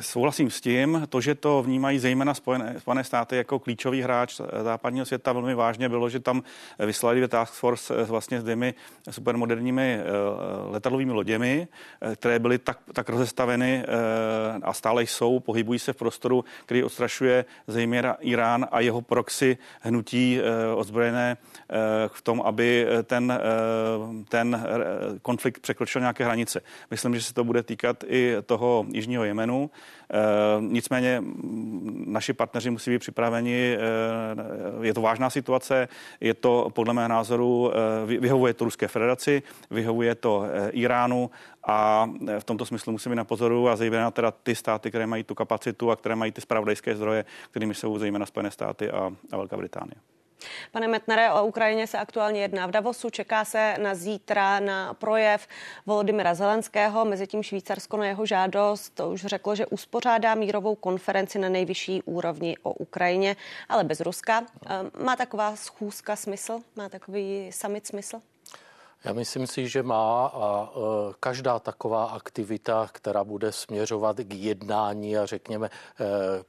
Souhlasím 0.00 0.50
s 0.50 0.60
tím, 0.60 1.06
to, 1.08 1.20
že 1.20 1.34
to 1.34 1.62
vnímají 1.62 1.98
zejména 1.98 2.34
Spojené, 2.34 2.74
Spojené 2.78 3.04
státy 3.04 3.36
jako 3.36 3.58
klíčový 3.58 4.02
hráč 4.02 4.40
západního 4.62 5.06
světa 5.06 5.32
velmi 5.32 5.54
vážně 5.54 5.88
bylo, 5.88 6.08
že 6.08 6.20
tam 6.20 6.42
vyslali 6.78 7.28
task 7.28 7.52
force 7.52 8.04
vlastně 8.04 8.40
s 8.40 8.44
těmi 8.44 8.74
supermoderními 9.10 9.98
eh, 10.00 10.04
letadlovými 10.70 11.12
loděmi, 11.12 11.68
eh, 12.00 12.16
které 12.16 12.38
byly 12.38 12.58
tak, 12.58 12.78
tak 12.92 13.08
rozestaveny 13.08 13.84
eh, 13.84 14.60
a 14.62 14.72
stále 14.72 15.02
jsou, 15.02 15.40
pohybují 15.40 15.78
se 15.78 15.92
v 15.92 15.96
prostoru, 15.96 16.44
který 16.64 16.84
odstrašuje 16.84 17.44
zejména 17.66 18.16
Irán 18.20 18.66
a 18.70 18.80
jeho 18.80 19.00
proxy 19.00 19.58
hnutí 19.80 20.40
ozbrojené 20.74 21.36
v 22.06 22.22
tom, 22.22 22.42
aby 22.44 22.86
ten, 23.04 23.40
ten 24.28 24.66
konflikt 25.22 25.58
překročil 25.60 26.00
nějaké 26.00 26.24
hranice. 26.24 26.60
Myslím, 26.90 27.14
že 27.14 27.22
se 27.22 27.34
to 27.34 27.44
bude 27.44 27.62
týkat 27.62 28.04
i 28.06 28.36
toho 28.46 28.86
jižního 28.92 29.24
Jemenu. 29.28 29.70
Eh, 30.10 30.16
nicméně 30.60 31.22
naši 32.06 32.32
partneři 32.32 32.70
musí 32.70 32.90
být 32.90 32.98
připraveni. 32.98 33.76
Eh, 33.76 34.86
je 34.86 34.94
to 34.94 35.00
vážná 35.00 35.30
situace, 35.30 35.88
je 36.20 36.34
to 36.34 36.70
podle 36.74 36.94
mého 36.94 37.08
názoru, 37.08 37.72
eh, 37.72 38.18
vyhovuje 38.18 38.54
to 38.54 38.64
Ruské 38.64 38.88
federaci, 38.88 39.42
vyhovuje 39.70 40.14
to 40.14 40.44
Iránu 40.70 41.30
a 41.64 42.10
v 42.38 42.44
tomto 42.44 42.66
smyslu 42.66 42.92
musíme 42.92 43.14
na 43.14 43.24
pozoru 43.24 43.68
a 43.68 43.76
zejména 43.76 44.10
teda 44.10 44.30
ty 44.30 44.54
státy, 44.54 44.88
které 44.88 45.06
mají 45.06 45.24
tu 45.24 45.34
kapacitu 45.34 45.90
a 45.90 45.96
které 45.96 46.16
mají 46.16 46.32
ty 46.32 46.40
spravodajské 46.40 46.96
zdroje, 46.96 47.24
kterými 47.50 47.74
jsou 47.74 47.98
zejména 47.98 48.26
Spojené 48.26 48.50
státy 48.50 48.90
a, 48.90 49.12
a 49.32 49.36
Velká 49.36 49.56
Británie. 49.56 50.17
Pane 50.72 50.88
Metnere, 50.88 51.32
o 51.32 51.44
Ukrajině 51.44 51.86
se 51.86 51.98
aktuálně 51.98 52.40
jedná 52.40 52.66
v 52.66 52.70
Davosu. 52.70 53.10
Čeká 53.10 53.44
se 53.44 53.74
na 53.78 53.94
zítra 53.94 54.60
na 54.60 54.94
projev 54.94 55.48
Volodymyra 55.86 56.34
Zelenského. 56.34 57.04
Mezitím 57.04 57.42
Švýcarsko 57.42 57.96
na 57.96 58.06
jeho 58.06 58.26
žádost 58.26 58.90
to 58.90 59.10
už 59.10 59.20
řeklo, 59.20 59.54
že 59.54 59.66
uspořádá 59.66 60.34
mírovou 60.34 60.74
konferenci 60.74 61.38
na 61.38 61.48
nejvyšší 61.48 62.02
úrovni 62.02 62.56
o 62.62 62.72
Ukrajině, 62.72 63.36
ale 63.68 63.84
bez 63.84 64.00
Ruska. 64.00 64.46
Ehm, 64.66 64.90
má 65.04 65.16
taková 65.16 65.56
schůzka 65.56 66.16
smysl? 66.16 66.60
Má 66.76 66.88
takový 66.88 67.50
summit 67.52 67.86
smysl? 67.86 68.20
Já 69.04 69.12
myslím 69.12 69.46
si, 69.46 69.68
že 69.68 69.82
má 69.82 70.26
a 70.26 70.70
e, 70.70 71.14
každá 71.20 71.58
taková 71.58 72.04
aktivita, 72.04 72.88
která 72.92 73.24
bude 73.24 73.52
směřovat 73.52 74.16
k 74.16 74.34
jednání 74.34 75.18
a 75.18 75.26
řekněme 75.26 75.66
e, 75.66 75.70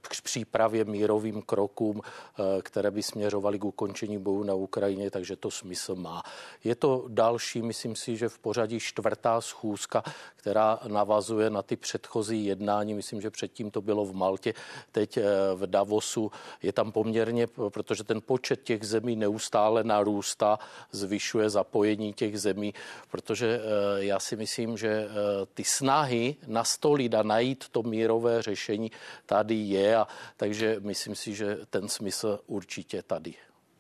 k 0.02 0.22
přípravě 0.22 0.86
mírovým 0.86 1.42
krokům, 1.42 2.02
e, 2.02 2.62
které 2.62 2.92
by 2.92 3.04
směřovaly 3.04 3.60
k 3.60 3.66
ukončení 3.66 4.18
bojů 4.18 4.44
na 4.44 4.54
Ukrajině, 4.54 5.12
takže 5.12 5.36
to 5.36 5.52
smysl 5.52 5.96
má. 5.96 6.24
Je 6.64 6.76
to 6.76 7.06
další, 7.08 7.62
myslím 7.62 7.96
si, 7.96 8.18
že 8.18 8.30
v 8.30 8.40
pořadí 8.40 8.80
čtvrtá 8.80 9.42
schůzka, 9.42 10.04
která 10.36 10.80
navazuje 10.88 11.50
na 11.50 11.62
ty 11.62 11.76
předchozí 11.76 12.46
jednání. 12.46 12.94
Myslím, 12.94 13.22
že 13.22 13.30
předtím 13.30 13.72
to 13.72 13.82
bylo 13.82 14.06
v 14.06 14.14
Maltě, 14.14 14.54
teď 14.92 15.20
v 15.56 15.68
Davosu. 15.68 16.32
Je 16.64 16.74
tam 16.74 16.92
poměrně, 16.92 17.48
protože 17.48 18.04
ten 18.04 18.22
počet 18.22 18.64
těch 18.64 18.84
zemí 18.84 19.16
neustále 19.16 19.84
narůstá, 19.84 20.60
zvyšuje 20.92 21.50
zapojení 21.50 22.14
těch 22.14 22.39
zemí, 22.40 22.74
protože 23.12 23.60
eh, 23.60 24.06
já 24.06 24.20
si 24.20 24.36
myslím, 24.36 24.78
že 24.78 24.90
eh, 24.90 25.10
ty 25.54 25.64
snahy 25.64 26.36
nastolit 26.48 27.14
a 27.14 27.24
najít 27.24 27.70
to 27.70 27.84
mírové 27.84 28.42
řešení 28.42 28.92
tady 29.26 29.56
je, 29.56 29.96
a 29.96 30.08
takže 30.38 30.76
myslím 30.80 31.16
si, 31.16 31.36
že 31.36 31.58
ten 31.70 31.88
smysl 31.88 32.40
určitě 32.48 33.04
tady 33.04 33.34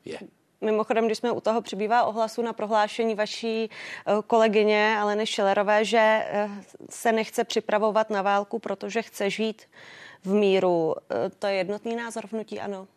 je. 0.05 0.19
Mimochodem, 0.61 1.05
když 1.05 1.17
jsme 1.17 1.31
u 1.31 1.41
toho 1.41 1.61
přibývá 1.61 2.03
ohlasu 2.03 2.41
na 2.41 2.53
prohlášení 2.53 3.15
vaší 3.15 3.69
eh, 3.69 4.13
kolegyně 4.27 4.97
Aleny 4.99 5.25
Šilerové, 5.25 5.85
že 5.85 6.25
se 6.89 7.11
nechce 7.11 7.43
připravovat 7.43 8.09
na 8.09 8.21
válku, 8.21 8.59
protože 8.59 9.01
chce 9.01 9.29
žít 9.29 9.61
v 10.23 10.33
míru. 10.33 10.95
To 11.39 11.47
je 11.47 11.53
jednotný 11.53 11.95
názor 11.95 12.27
vnutí, 12.31 12.59
ano? 12.59 12.87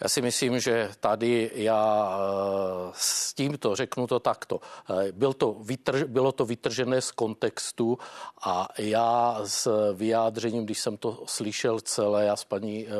Já 0.00 0.08
si 0.08 0.22
myslím, 0.22 0.60
že 0.60 0.90
tady 1.00 1.50
já 1.54 2.10
eh, 2.20 2.92
s 2.92 3.34
tímto 3.34 3.76
řeknu 3.76 4.06
to 4.06 4.20
takto. 4.20 4.60
Eh, 4.90 5.12
byl 5.12 5.32
to 5.32 5.52
vytrž, 5.52 6.02
bylo 6.02 6.32
to 6.32 6.44
vytržené 6.44 7.00
z 7.00 7.10
kontextu 7.10 7.98
a 8.42 8.68
já 8.78 9.40
s 9.44 9.92
vyjádřením, 9.92 10.64
když 10.64 10.80
jsem 10.80 10.96
to 10.96 11.22
slyšel 11.26 11.80
celé, 11.80 12.24
já 12.24 12.36
s 12.36 12.44
paní 12.44 12.86
eh, 12.86 12.90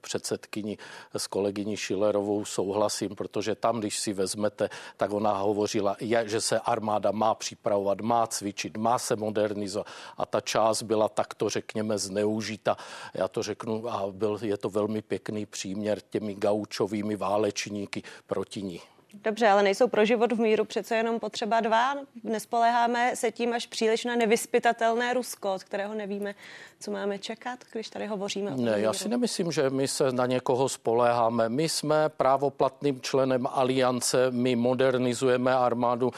předsedkyní, 0.00 0.78
s 1.16 1.26
kolegyní 1.26 1.76
Šilerovou 1.76 2.44
souhlasím, 2.44 3.14
protože 3.14 3.54
tam, 3.54 3.80
když 3.80 3.98
si 3.98 4.12
vezmete, 4.12 4.68
tak 4.96 5.12
ona 5.12 5.32
hovořila, 5.32 5.96
že 6.24 6.40
se 6.40 6.60
armáda 6.60 7.10
má 7.10 7.34
připravovat, 7.34 8.00
má 8.00 8.26
cvičit, 8.26 8.76
má 8.76 8.98
se 8.98 9.16
modernizovat 9.16 9.86
a 10.16 10.26
ta 10.26 10.40
část 10.40 10.82
byla 10.82 11.08
takto, 11.08 11.48
řekněme, 11.48 11.98
zneužita. 11.98 12.76
Já 13.14 13.28
to 13.28 13.42
řeknu 13.42 13.92
a 13.92 14.06
byl, 14.10 14.38
je 14.42 14.56
to 14.56 14.70
velmi 14.70 15.02
pěkný 15.02 15.46
příměr 15.46 16.00
těmi 16.10 16.37
gaučovými 16.38 17.16
válečníky 17.16 18.02
proti 18.26 18.62
ní. 18.62 18.80
Dobře, 19.14 19.48
ale 19.48 19.62
nejsou 19.62 19.88
pro 19.88 20.04
život 20.04 20.32
v 20.32 20.40
míru 20.40 20.64
přece 20.64 20.96
jenom 20.96 21.20
potřeba 21.20 21.60
dva. 21.60 21.94
Nespoleháme 22.24 23.16
se 23.16 23.32
tím 23.32 23.52
až 23.52 23.66
příliš 23.66 24.04
na 24.04 24.16
nevyspytatelné 24.16 25.14
Rusko, 25.14 25.54
od 25.54 25.64
kterého 25.64 25.94
nevíme, 25.94 26.34
co 26.80 26.90
máme 26.90 27.18
čekat, 27.18 27.58
když 27.72 27.88
tady 27.88 28.06
hovoříme 28.06 28.50
o 28.50 28.56
Ne, 28.56 28.80
já 28.80 28.92
si 28.92 29.08
nemyslím, 29.08 29.52
že 29.52 29.70
my 29.70 29.88
se 29.88 30.12
na 30.12 30.26
někoho 30.26 30.68
spoléháme. 30.68 31.48
My 31.48 31.68
jsme 31.68 32.08
právoplatným 32.08 33.00
členem 33.00 33.46
aliance, 33.46 34.30
my 34.30 34.56
modernizujeme 34.56 35.54
armádu, 35.54 36.10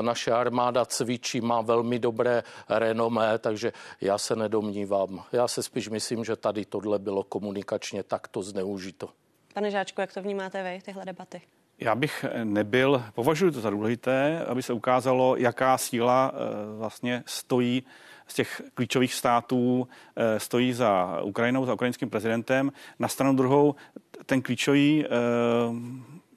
naše 0.00 0.32
armáda 0.32 0.84
cvičí, 0.84 1.40
má 1.40 1.60
velmi 1.60 1.98
dobré 1.98 2.42
renomé, 2.68 3.38
takže 3.38 3.72
já 4.00 4.18
se 4.18 4.36
nedomnívám. 4.36 5.24
Já 5.32 5.48
se 5.48 5.62
spíš 5.62 5.88
myslím, 5.88 6.24
že 6.24 6.36
tady 6.36 6.64
tohle 6.64 6.98
bylo 6.98 7.22
komunikačně 7.22 8.02
takto 8.02 8.42
zneužito. 8.42 9.08
Pane 9.54 9.70
Žáčku, 9.70 10.00
jak 10.00 10.12
to 10.12 10.22
vnímáte 10.22 10.62
vy, 10.62 10.80
tyhle 10.84 11.04
debaty? 11.04 11.42
Já 11.78 11.94
bych 11.94 12.24
nebyl, 12.44 13.02
považuji 13.14 13.50
to 13.50 13.60
za 13.60 13.70
důležité, 13.70 14.44
aby 14.44 14.62
se 14.62 14.72
ukázalo, 14.72 15.36
jaká 15.36 15.78
síla 15.78 16.32
eh, 16.34 16.38
vlastně 16.78 17.22
stojí 17.26 17.84
z 18.26 18.34
těch 18.34 18.62
klíčových 18.74 19.14
států, 19.14 19.88
eh, 20.16 20.40
stojí 20.40 20.72
za 20.72 21.20
Ukrajinou, 21.22 21.66
za 21.66 21.74
ukrajinským 21.74 22.10
prezidentem. 22.10 22.72
Na 22.98 23.08
stranu 23.08 23.36
druhou 23.36 23.74
ten 24.26 24.42
klíčový 24.42 25.04
eh, 25.04 25.08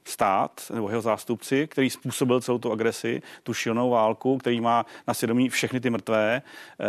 stát 0.09 0.71
nebo 0.73 0.89
jeho 0.89 1.01
zástupci, 1.01 1.67
který 1.67 1.89
způsobil 1.89 2.41
celou 2.41 2.57
tu 2.57 2.71
agresi, 2.71 3.21
tu 3.43 3.53
šilnou 3.53 3.89
válku, 3.89 4.37
který 4.37 4.61
má 4.61 4.85
na 5.07 5.13
svědomí 5.13 5.49
všechny 5.49 5.79
ty 5.79 5.89
mrtvé 5.89 6.41
eh, 6.41 6.85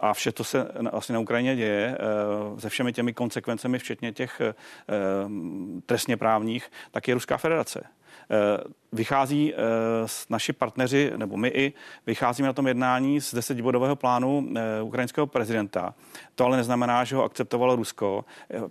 a 0.00 0.14
vše, 0.14 0.32
to 0.32 0.44
se 0.44 0.68
vlastně 0.92 1.12
na 1.12 1.18
Ukrajině 1.18 1.56
děje 1.56 1.98
eh, 2.56 2.60
se 2.60 2.68
všemi 2.68 2.92
těmi 2.92 3.12
konsekvencemi, 3.12 3.78
včetně 3.78 4.12
těch 4.12 4.40
eh, 4.40 4.54
trestně 5.86 6.16
právních, 6.16 6.70
tak 6.90 7.08
je 7.08 7.14
Ruská 7.14 7.36
federace. 7.36 7.84
Vychází 8.92 9.54
uh, 9.54 9.60
naši 10.30 10.52
partneři, 10.52 11.12
nebo 11.16 11.36
my 11.36 11.48
i, 11.48 11.72
vycházíme 12.06 12.46
na 12.46 12.52
tom 12.52 12.66
jednání 12.66 13.20
z 13.20 13.34
desetibodového 13.34 13.96
plánu 13.96 14.38
uh, 14.38 14.56
ukrajinského 14.82 15.26
prezidenta. 15.26 15.94
To 16.34 16.44
ale 16.44 16.56
neznamená, 16.56 17.04
že 17.04 17.16
ho 17.16 17.24
akceptovalo 17.24 17.76
Rusko. 17.76 18.24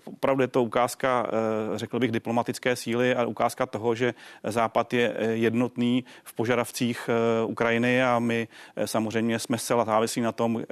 Opravdu 0.05 0.41
je 0.41 0.47
to 0.47 0.63
ukázka, 0.63 1.27
řekl 1.75 1.99
bych, 1.99 2.11
diplomatické 2.11 2.75
síly 2.75 3.15
a 3.15 3.25
ukázka 3.25 3.65
toho, 3.65 3.95
že 3.95 4.13
Západ 4.43 4.93
je 4.93 5.15
jednotný 5.33 6.05
v 6.23 6.33
požadavcích 6.33 7.09
Ukrajiny 7.47 8.03
a 8.03 8.19
my 8.19 8.47
samozřejmě 8.85 9.39
jsme 9.39 9.57
zcela 9.57 9.85
závislí 9.85 10.21
na 10.21 10.31
tom 10.31 10.63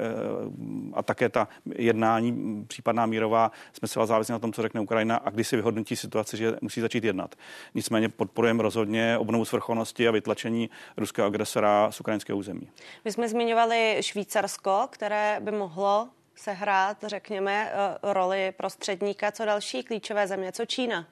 a 0.94 1.04
také 1.04 1.30
ta 1.30 1.48
jednání, 1.76 2.64
případná 2.68 3.06
mírová, 3.06 3.52
jsme 3.74 3.88
zcela 3.88 4.06
závislí 4.06 4.32
na 4.32 4.40
tom, 4.40 4.54
co 4.54 4.62
řekne 4.62 4.82
Ukrajina 4.82 5.16
a 5.16 5.30
kdy 5.30 5.44
si 5.44 5.56
vyhodnotí 5.56 5.96
situaci, 5.96 6.38
že 6.38 6.54
musí 6.62 6.82
začít 6.82 7.04
jednat. 7.04 7.36
Nicméně 7.76 8.10
podporujeme 8.10 8.64
rozhodně 8.74 9.18
obnovu 9.18 9.46
svrchovanosti 9.46 10.08
a 10.08 10.12
vytlačení 10.12 10.70
ruského 10.98 11.28
agresora 11.28 11.92
z 11.92 12.00
ukrajinského 12.00 12.38
území. 12.38 12.70
My 13.06 13.12
jsme 13.12 13.30
zmiňovali 13.30 13.98
Švýcarsko, 14.02 14.88
které 14.90 15.38
by 15.40 15.52
mohlo 15.52 16.10
sehrát, 16.36 16.98
řekněme, 17.04 17.72
eh, 17.72 18.14
roli 18.14 18.54
prostředníka. 18.58 19.32
Co 19.32 19.46
další 19.46 19.84
klíčové 19.84 20.28
země? 20.28 20.52
Co 20.52 20.66
Čína? 20.66 21.08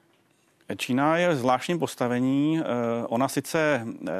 Čína 0.76 1.16
je 1.16 1.28
v 1.28 1.36
zvláštním 1.36 1.78
postavení. 1.78 2.60
Eh, 2.60 2.64
ona 3.06 3.28
sice 3.28 3.86
eh, 4.08 4.12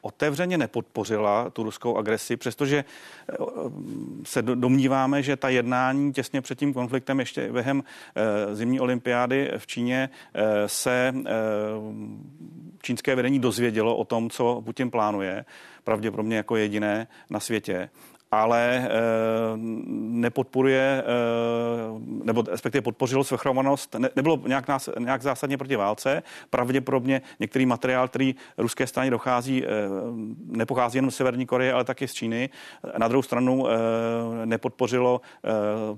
otevřeně 0.00 0.58
nepodpořila 0.58 1.50
tu 1.50 1.62
ruskou 1.62 1.96
agresi, 1.96 2.36
přestože 2.36 2.84
se 4.24 4.42
domníváme, 4.42 5.22
že 5.22 5.36
ta 5.36 5.48
jednání 5.48 6.12
těsně 6.12 6.40
před 6.40 6.58
tím 6.58 6.74
konfliktem 6.74 7.20
ještě 7.20 7.52
během 7.52 7.84
zimní 8.52 8.80
olympiády 8.80 9.50
v 9.58 9.66
Číně 9.66 10.10
se 10.66 11.14
čínské 12.82 13.14
vedení 13.14 13.38
dozvědělo 13.38 13.96
o 13.96 14.04
tom, 14.04 14.30
co 14.30 14.62
Putin 14.64 14.90
plánuje, 14.90 15.44
pravděpodobně 15.84 16.36
jako 16.36 16.56
jediné 16.56 17.06
na 17.30 17.40
světě 17.40 17.88
ale 18.42 18.76
e, 18.76 18.90
nepodporuje, 19.96 20.80
e, 20.80 21.04
nebo 22.24 22.44
respektive 22.50 22.82
podpořilo 22.82 23.24
svrchovanost, 23.24 23.94
ne, 23.94 24.08
nebylo 24.16 24.40
nějak, 24.46 24.68
nás, 24.68 24.88
nějak 24.98 25.22
zásadně 25.22 25.58
proti 25.58 25.76
válce. 25.76 26.22
Pravděpodobně 26.50 27.22
některý 27.40 27.66
materiál, 27.66 28.08
který 28.08 28.34
ruské 28.58 28.86
straně 28.86 29.10
dochází, 29.10 29.64
e, 29.64 29.68
nepochází 30.46 30.98
jen 30.98 31.10
z 31.10 31.16
Severní 31.16 31.46
Koreje, 31.46 31.72
ale 31.72 31.84
taky 31.84 32.08
z 32.08 32.14
Číny. 32.14 32.48
Na 32.98 33.08
druhou 33.08 33.22
stranu 33.22 33.66
nepodpořilo 34.44 35.20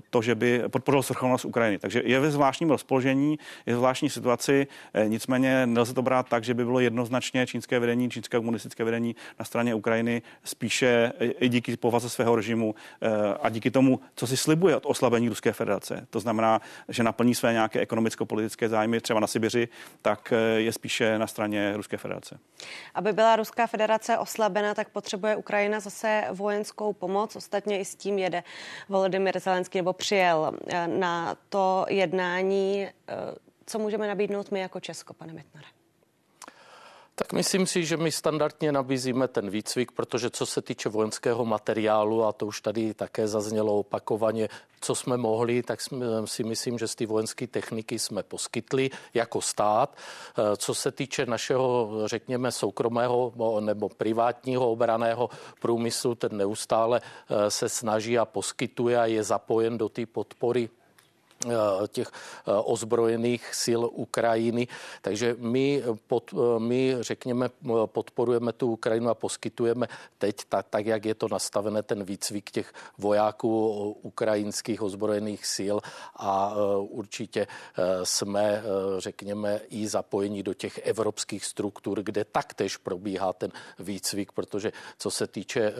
to, 0.09 0.21
že 0.21 0.35
by 0.35 0.63
podpořilo 0.67 1.03
svrchovanost 1.03 1.45
Ukrajiny. 1.45 1.77
Takže 1.77 2.01
je 2.05 2.19
ve 2.19 2.31
zvláštním 2.31 2.69
rozpoložení, 2.69 3.39
je 3.65 3.73
ve 3.73 3.79
zvláštní 3.79 4.09
situaci, 4.09 4.67
nicméně 5.07 5.67
nelze 5.67 5.93
to 5.93 6.01
brát 6.01 6.29
tak, 6.29 6.43
že 6.43 6.53
by 6.53 6.65
bylo 6.65 6.79
jednoznačně 6.79 7.47
čínské 7.47 7.79
vedení, 7.79 8.09
čínské 8.09 8.37
komunistické 8.37 8.83
vedení 8.83 9.15
na 9.39 9.45
straně 9.45 9.75
Ukrajiny 9.75 10.21
spíše 10.43 11.11
i 11.19 11.49
díky 11.49 11.77
povaze 11.77 12.09
svého 12.09 12.28
režimu 12.35 12.75
eh, 13.01 13.09
a 13.41 13.49
díky 13.49 13.71
tomu, 13.71 13.99
co 14.15 14.27
si 14.27 14.37
slibuje 14.37 14.75
od 14.75 14.85
oslabení 14.85 15.29
Ruské 15.29 15.53
federace, 15.53 16.07
to 16.09 16.19
znamená, 16.19 16.61
že 16.87 17.03
naplní 17.03 17.35
své 17.35 17.53
nějaké 17.53 17.79
ekonomicko-politické 17.79 18.69
zájmy 18.69 19.01
třeba 19.01 19.19
na 19.19 19.27
Sibiři, 19.27 19.67
tak 20.01 20.33
eh, 20.33 20.59
je 20.61 20.71
spíše 20.71 21.19
na 21.19 21.27
straně 21.27 21.73
Ruské 21.77 21.97
federace. 21.97 22.39
Aby 22.93 23.13
byla 23.13 23.35
Ruská 23.35 23.67
federace 23.67 24.17
oslabena, 24.17 24.73
tak 24.73 24.89
potřebuje 24.89 25.35
Ukrajina 25.35 25.79
zase 25.79 26.23
vojenskou 26.31 26.93
pomoc. 26.93 27.35
Ostatně 27.35 27.79
i 27.79 27.85
s 27.85 27.95
tím 27.95 28.19
jede 28.19 28.43
Volodymyr 28.89 29.39
Zelenský 29.39 29.77
nebo 29.77 29.93
přijel 29.93 30.51
eh, 30.67 30.87
na 30.87 31.35
to 31.49 31.85
jednání. 31.89 32.87
Co 33.65 33.79
můžeme 33.79 34.07
nabídnout 34.07 34.51
my 34.51 34.59
jako 34.59 34.79
Česko, 34.79 35.13
pane 35.13 35.33
Metnare? 35.33 35.78
Tak 37.19 37.33
myslím 37.33 37.67
si, 37.67 37.85
že 37.85 37.97
my 37.97 38.11
standardně 38.11 38.71
nabízíme 38.71 39.27
ten 39.27 39.49
výcvik, 39.49 39.91
protože 39.91 40.29
co 40.29 40.45
se 40.45 40.61
týče 40.61 40.89
vojenského 40.89 41.45
materiálu, 41.45 42.23
a 42.23 42.31
to 42.31 42.45
už 42.45 42.61
tady 42.61 42.93
také 42.93 43.27
zaznělo 43.27 43.79
opakovaně, 43.79 44.49
co 44.81 44.95
jsme 44.95 45.17
mohli, 45.17 45.63
tak 45.63 45.79
si 46.25 46.43
myslím, 46.43 46.77
že 46.77 46.87
z 46.87 46.95
té 46.95 47.05
vojenské 47.05 47.47
techniky 47.47 47.99
jsme 47.99 48.23
poskytli 48.23 48.89
jako 49.13 49.41
stát. 49.41 49.97
E, 49.97 50.57
co 50.57 50.73
se 50.73 50.91
týče 50.91 51.25
našeho, 51.25 51.91
řekněme, 52.05 52.51
soukromého 52.51 53.33
nebo 53.59 53.89
privátního 53.89 54.71
obraného 54.71 55.29
průmyslu, 55.59 56.15
ten 56.15 56.37
neustále 56.37 57.01
e, 57.01 57.51
se 57.51 57.69
snaží 57.69 58.17
a 58.17 58.25
poskytuje 58.25 58.99
a 58.99 59.05
je 59.05 59.23
zapojen 59.23 59.77
do 59.77 59.89
té 59.89 60.05
podpory 60.05 60.69
Eh, 60.69 60.78
těch 61.87 62.11
eh, 62.11 62.51
ozbrojených 62.51 63.55
sil 63.63 63.81
Ukrajiny. 63.91 64.67
Takže 65.01 65.35
my, 65.39 65.83
pod, 66.07 66.33
eh, 66.33 66.59
my 66.59 66.95
řekněme, 66.99 67.49
podporujeme 67.85 68.53
tu 68.53 68.71
Ukrajinu 68.71 69.09
a 69.09 69.15
poskytujeme 69.15 69.87
teď, 70.17 70.35
tak, 70.49 70.65
tak 70.69 70.85
jak 70.85 71.05
je 71.05 71.15
to 71.15 71.27
nastavené, 71.31 71.83
ten 71.83 72.03
výcvik 72.03 72.51
těch 72.51 72.73
vojáků 72.97 73.69
ukrajinských 74.01 74.81
ozbrojených 74.81 75.45
sil 75.55 75.77
a 76.15 76.55
určitě 76.79 77.47
jsme, 78.03 78.63
řekněme, 78.97 79.61
i 79.69 79.87
zapojeni 79.87 80.43
do 80.43 80.53
těch 80.53 80.77
evropských 80.77 81.45
struktur, 81.45 82.03
kde 82.03 82.25
taktéž 82.25 82.77
probíhá 82.77 83.33
ten 83.33 83.51
výcvik, 83.79 84.31
protože 84.31 84.71
co 84.97 85.11
se 85.11 85.27
týče 85.27 85.73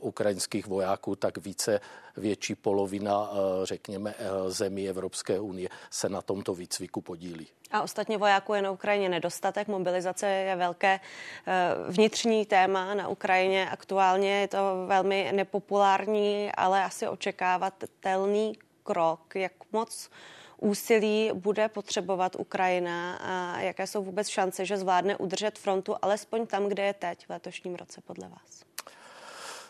ukrajinských 0.00 0.66
vojáků, 0.66 1.16
tak 1.16 1.38
více 1.38 1.80
větší 2.16 2.54
polovina, 2.54 3.30
řekněme, 3.64 4.14
zemí 4.48 4.88
Evropy 4.88 5.05
Evropské 5.06 5.40
unie 5.40 5.68
se 5.90 6.08
na 6.08 6.22
tomto 6.22 6.54
výcviku 6.54 7.00
podílí. 7.00 7.46
A 7.70 7.82
ostatně 7.82 8.18
vojáků 8.18 8.54
je 8.54 8.62
na 8.62 8.70
Ukrajině 8.70 9.08
nedostatek. 9.08 9.68
Mobilizace 9.68 10.26
je 10.26 10.56
velké 10.56 11.00
eh, 11.00 11.74
vnitřní 11.88 12.46
téma 12.46 12.94
na 12.94 13.08
Ukrajině. 13.08 13.70
Aktuálně 13.70 14.40
je 14.40 14.48
to 14.48 14.58
velmi 14.86 15.30
nepopulární, 15.32 16.52
ale 16.52 16.84
asi 16.84 17.08
očekávatelný 17.08 18.58
krok. 18.82 19.36
Jak 19.36 19.52
moc 19.72 20.10
úsilí 20.58 21.30
bude 21.34 21.68
potřebovat 21.68 22.36
Ukrajina 22.38 23.16
a 23.16 23.60
jaké 23.60 23.86
jsou 23.86 24.04
vůbec 24.04 24.28
šance, 24.28 24.66
že 24.66 24.76
zvládne 24.76 25.16
udržet 25.16 25.58
frontu 25.58 25.94
alespoň 26.02 26.46
tam, 26.46 26.66
kde 26.68 26.82
je 26.82 26.94
teď 26.94 27.26
v 27.26 27.30
letošním 27.30 27.74
roce 27.74 28.00
podle 28.00 28.28
vás? 28.28 28.75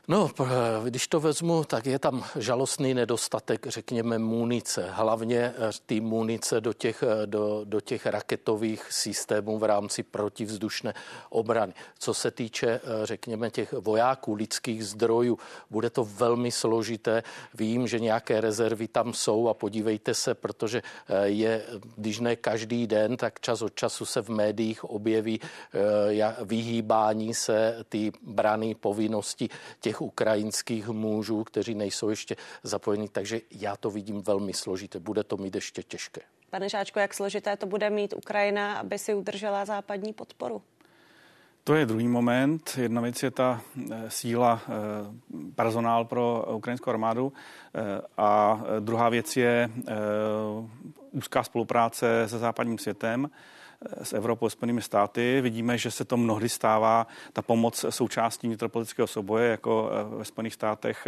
No, 0.09 0.31
když 0.85 1.09
to 1.09 1.21
vezmu, 1.21 1.65
tak 1.65 1.87
je 1.87 1.99
tam 1.99 2.25
žalostný 2.37 2.95
nedostatek, 2.95 3.67
řekněme, 3.67 4.19
munice. 4.19 4.89
Hlavně 4.91 5.39
eh, 5.39 5.71
ty 5.87 6.01
munice 6.01 6.61
do 6.61 6.73
těch, 6.73 7.03
eh, 7.03 7.27
do, 7.27 7.61
do 7.65 7.81
těch 7.81 8.07
raketových 8.07 8.93
systémů 8.93 9.59
v 9.59 9.65
rámci 9.65 10.03
protivzdušné 10.03 10.95
obrany. 11.31 11.73
Co 11.99 12.15
se 12.15 12.31
týče, 12.31 12.67
eh, 12.67 12.81
řekněme, 13.07 13.51
těch 13.51 13.73
vojáků, 13.73 14.35
lidských 14.35 14.87
zdrojů, 14.87 15.39
bude 15.71 15.91
to 15.91 16.05
velmi 16.05 16.53
složité. 16.53 17.23
Vím, 17.55 17.87
že 17.87 18.01
nějaké 18.01 18.41
rezervy 18.41 18.89
tam 18.89 19.15
jsou 19.15 19.49
a 19.49 19.55
podívejte 19.55 20.15
se, 20.15 20.35
protože 20.35 20.83
je, 21.25 21.65
když 21.97 22.19
ne 22.21 22.37
každý 22.37 22.87
den, 22.87 23.17
tak 23.17 23.41
čas 23.41 23.63
od 23.63 23.75
času 23.75 24.05
se 24.05 24.23
v 24.23 24.29
médiích 24.29 24.85
objeví 24.85 25.41
vyhýbání 26.45 27.35
se 27.35 27.85
ty 27.89 28.13
brany 28.23 28.75
povinnosti 28.75 29.49
těch 29.81 29.96
těch 29.97 30.01
ukrajinských 30.01 30.89
mužů, 30.89 31.45
kteří 31.45 31.75
nejsou 31.75 32.09
ještě 32.09 32.37
zapojeni, 32.63 33.09
takže 33.09 33.41
já 33.51 33.77
to 33.77 33.91
vidím 33.91 34.23
velmi 34.23 34.53
složité. 34.53 34.99
Bude 34.99 35.25
to 35.25 35.37
mít 35.37 35.55
ještě 35.55 35.83
těžké. 35.83 36.21
Pane 36.51 36.69
Žáčko, 36.69 37.01
jak 37.01 37.15
složité 37.15 37.57
to 37.57 37.67
bude 37.67 37.91
mít 37.91 38.15
Ukrajina, 38.17 38.79
aby 38.79 38.99
si 38.99 39.15
udržela 39.15 39.65
západní 39.65 40.13
podporu? 40.13 40.63
To 41.65 41.75
je 41.75 41.87
druhý 41.87 42.09
moment. 42.09 42.79
Jedna 42.79 43.01
věc 43.01 43.23
je 43.23 43.31
ta 43.31 43.61
eh, 43.93 44.11
síla, 44.11 44.61
eh, 44.63 44.73
personál 45.55 46.05
pro 46.05 46.45
ukrajinskou 46.57 46.91
armádu 46.91 47.33
eh, 47.33 48.01
a 48.17 48.61
druhá 48.81 49.09
věc 49.09 49.37
je 49.37 49.71
úzká 51.13 51.43
spolupráce 51.43 52.29
se 52.29 52.39
západním 52.39 52.79
světem 52.79 53.31
s 54.03 54.13
Evropou, 54.13 54.49
Spojenými 54.49 54.83
státy. 54.83 55.41
Vidíme, 55.41 55.79
že 55.79 55.91
se 55.91 56.05
to 56.05 56.17
mnohdy 56.17 56.49
stává 56.49 57.07
ta 57.33 57.43
pomoc 57.43 57.85
součástí 57.91 58.47
vnitropolitického 58.47 59.07
souboje, 59.07 59.51
jako 59.51 59.91
ve 60.09 60.25
Spojených 60.25 60.55
státech 60.55 61.07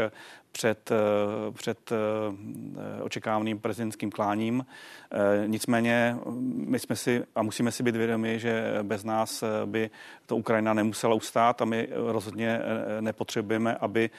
před, 0.59 0.91
eh, 0.91 1.53
před 1.53 1.93
eh, 1.93 3.03
očekávaným 3.03 3.59
prezidentským 3.59 4.11
kláním. 4.11 4.67
Eh, 5.13 5.19
nicméně 5.47 6.17
my 6.41 6.79
jsme 6.79 6.97
si 6.97 7.25
a 7.35 7.43
musíme 7.43 7.73
si 7.73 7.83
být 7.83 7.97
vědomi, 7.97 8.39
že 8.39 8.79
bez 8.83 9.05
nás 9.05 9.45
by 9.65 9.91
to 10.27 10.37
Ukrajina 10.37 10.75
nemusela 10.75 11.15
ustát 11.15 11.63
a 11.63 11.65
my 11.65 11.89
rozhodně 11.91 12.61
nepotřebujeme, 13.01 13.75
aby 13.75 14.11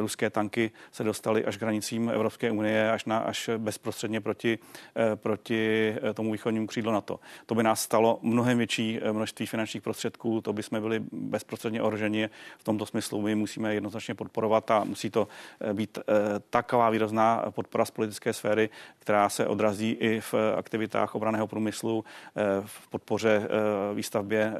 ruské 0.00 0.30
tanky 0.30 0.70
se 0.92 1.04
dostaly 1.04 1.44
až 1.44 1.56
k 1.56 1.62
hranicím 1.62 2.10
Evropské 2.10 2.50
unie, 2.50 2.90
až, 2.90 3.04
na, 3.04 3.18
až 3.18 3.50
bezprostředně 3.58 4.20
proti, 4.20 4.58
proti 5.14 5.94
tomu 6.14 6.32
východnímu 6.32 6.66
křídlu 6.66 6.92
NATO. 6.92 7.20
To 7.46 7.54
by 7.54 7.62
nás 7.62 7.72
nás 7.72 7.82
stalo 7.82 8.18
mnohem 8.22 8.58
větší 8.58 9.00
množství 9.12 9.46
finančních 9.46 9.82
prostředků, 9.82 10.40
to 10.40 10.52
by 10.52 10.62
jsme 10.62 10.80
byli 10.80 11.00
bezprostředně 11.12 11.82
ohroženi. 11.82 12.28
V 12.58 12.64
tomto 12.64 12.86
smyslu 12.86 13.22
my 13.22 13.34
musíme 13.34 13.74
jednoznačně 13.74 14.14
podporovat 14.14 14.70
a 14.70 14.84
musí 14.84 15.10
to 15.10 15.28
být 15.74 15.98
taková 16.50 16.90
výrazná 16.90 17.44
podpora 17.50 17.84
z 17.84 17.90
politické 17.90 18.32
sféry, 18.32 18.70
která 18.98 19.28
se 19.28 19.46
odrazí 19.46 19.90
i 19.90 20.20
v 20.20 20.34
aktivitách 20.56 21.14
obraného 21.14 21.46
průmyslu, 21.46 22.04
v 22.64 22.88
podpoře 22.88 23.48
výstavbě 23.94 24.54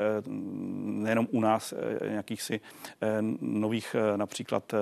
nejenom 0.85 1.27
u 1.31 1.41
nás 1.41 1.75
nějakých 2.09 2.43
si 2.43 2.61
nových 3.41 3.97
například 4.17 4.75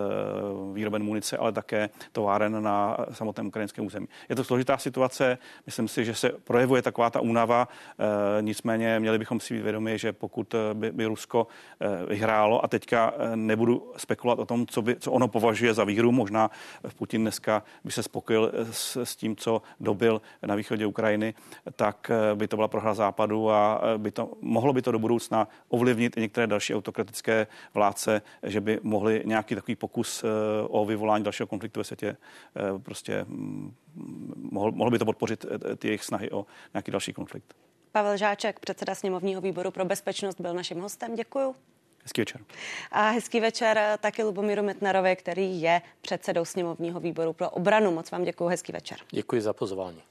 výroben 0.72 1.02
munice, 1.02 1.36
ale 1.36 1.52
také 1.52 1.90
továren 2.12 2.62
na 2.62 2.96
samotném 3.12 3.46
ukrajinském 3.46 3.86
území. 3.86 4.08
Je 4.28 4.36
to 4.36 4.44
složitá 4.44 4.78
situace, 4.78 5.38
myslím 5.66 5.88
si, 5.88 6.04
že 6.04 6.14
se 6.14 6.28
projevuje 6.28 6.82
taková 6.82 7.10
ta 7.10 7.20
únava, 7.20 7.68
nicméně 8.40 9.00
měli 9.00 9.18
bychom 9.18 9.40
si 9.40 9.54
být 9.54 9.62
vědomi, 9.62 9.98
že 9.98 10.12
pokud 10.12 10.54
by, 10.74 10.92
by 10.92 11.06
Rusko 11.06 11.46
vyhrálo 12.08 12.64
a 12.64 12.68
teďka 12.68 13.12
nebudu 13.34 13.92
spekulovat 13.96 14.38
o 14.38 14.46
tom, 14.46 14.66
co, 14.66 14.82
by, 14.82 14.96
co 14.96 15.12
ono 15.12 15.28
považuje 15.28 15.74
za 15.74 15.84
výhru, 15.84 16.09
možná 16.12 16.50
v 16.88 16.94
Putin 16.94 17.22
dneska 17.22 17.62
by 17.84 17.92
se 17.92 18.02
spokojil 18.02 18.52
s, 18.70 18.96
s 18.96 19.16
tím, 19.16 19.36
co 19.36 19.62
dobil 19.80 20.22
na 20.42 20.54
východě 20.54 20.86
Ukrajiny, 20.86 21.34
tak 21.76 22.10
by 22.34 22.48
to 22.48 22.56
byla 22.56 22.68
prohra 22.68 22.94
západu 22.94 23.50
a 23.50 23.82
by 23.96 24.10
to, 24.10 24.32
mohlo 24.40 24.72
by 24.72 24.82
to 24.82 24.92
do 24.92 24.98
budoucna 24.98 25.48
ovlivnit 25.68 26.16
i 26.16 26.20
některé 26.20 26.46
další 26.46 26.74
autokratické 26.74 27.46
vládce, 27.74 28.22
že 28.42 28.60
by 28.60 28.80
mohli 28.82 29.22
nějaký 29.24 29.54
takový 29.54 29.76
pokus 29.76 30.24
o 30.68 30.84
vyvolání 30.84 31.24
dalšího 31.24 31.46
konfliktu 31.46 31.80
ve 31.80 31.84
světě 31.84 32.16
prostě 32.82 33.24
mm, 33.28 33.74
mohl, 34.50 34.72
mohl 34.72 34.90
by 34.90 34.98
to 34.98 35.04
podpořit 35.04 35.44
eh, 35.44 35.76
ty 35.76 35.88
jejich 35.88 36.04
snahy 36.04 36.30
o 36.30 36.46
nějaký 36.74 36.90
další 36.90 37.12
konflikt. 37.12 37.54
Pavel 37.92 38.16
Žáček, 38.16 38.60
předseda 38.60 38.94
sněmovního 38.94 39.40
výboru 39.40 39.70
pro 39.70 39.84
bezpečnost, 39.84 40.40
byl 40.40 40.54
naším 40.54 40.80
hostem. 40.80 41.14
Děkuju. 41.14 41.54
Hezký 42.02 42.20
večer. 42.20 42.40
A 42.90 43.10
hezký 43.10 43.40
večer 43.40 43.98
taky 44.00 44.22
Lubomíru 44.22 44.62
Metnarovi, 44.62 45.16
který 45.16 45.62
je 45.62 45.82
předsedou 46.00 46.44
sněmovního 46.44 47.00
výboru 47.00 47.32
pro 47.32 47.50
obranu. 47.50 47.90
Moc 47.90 48.10
vám 48.10 48.24
děkuji, 48.24 48.48
hezký 48.48 48.72
večer. 48.72 48.98
Děkuji 49.10 49.42
za 49.42 49.52
pozvání. 49.52 50.02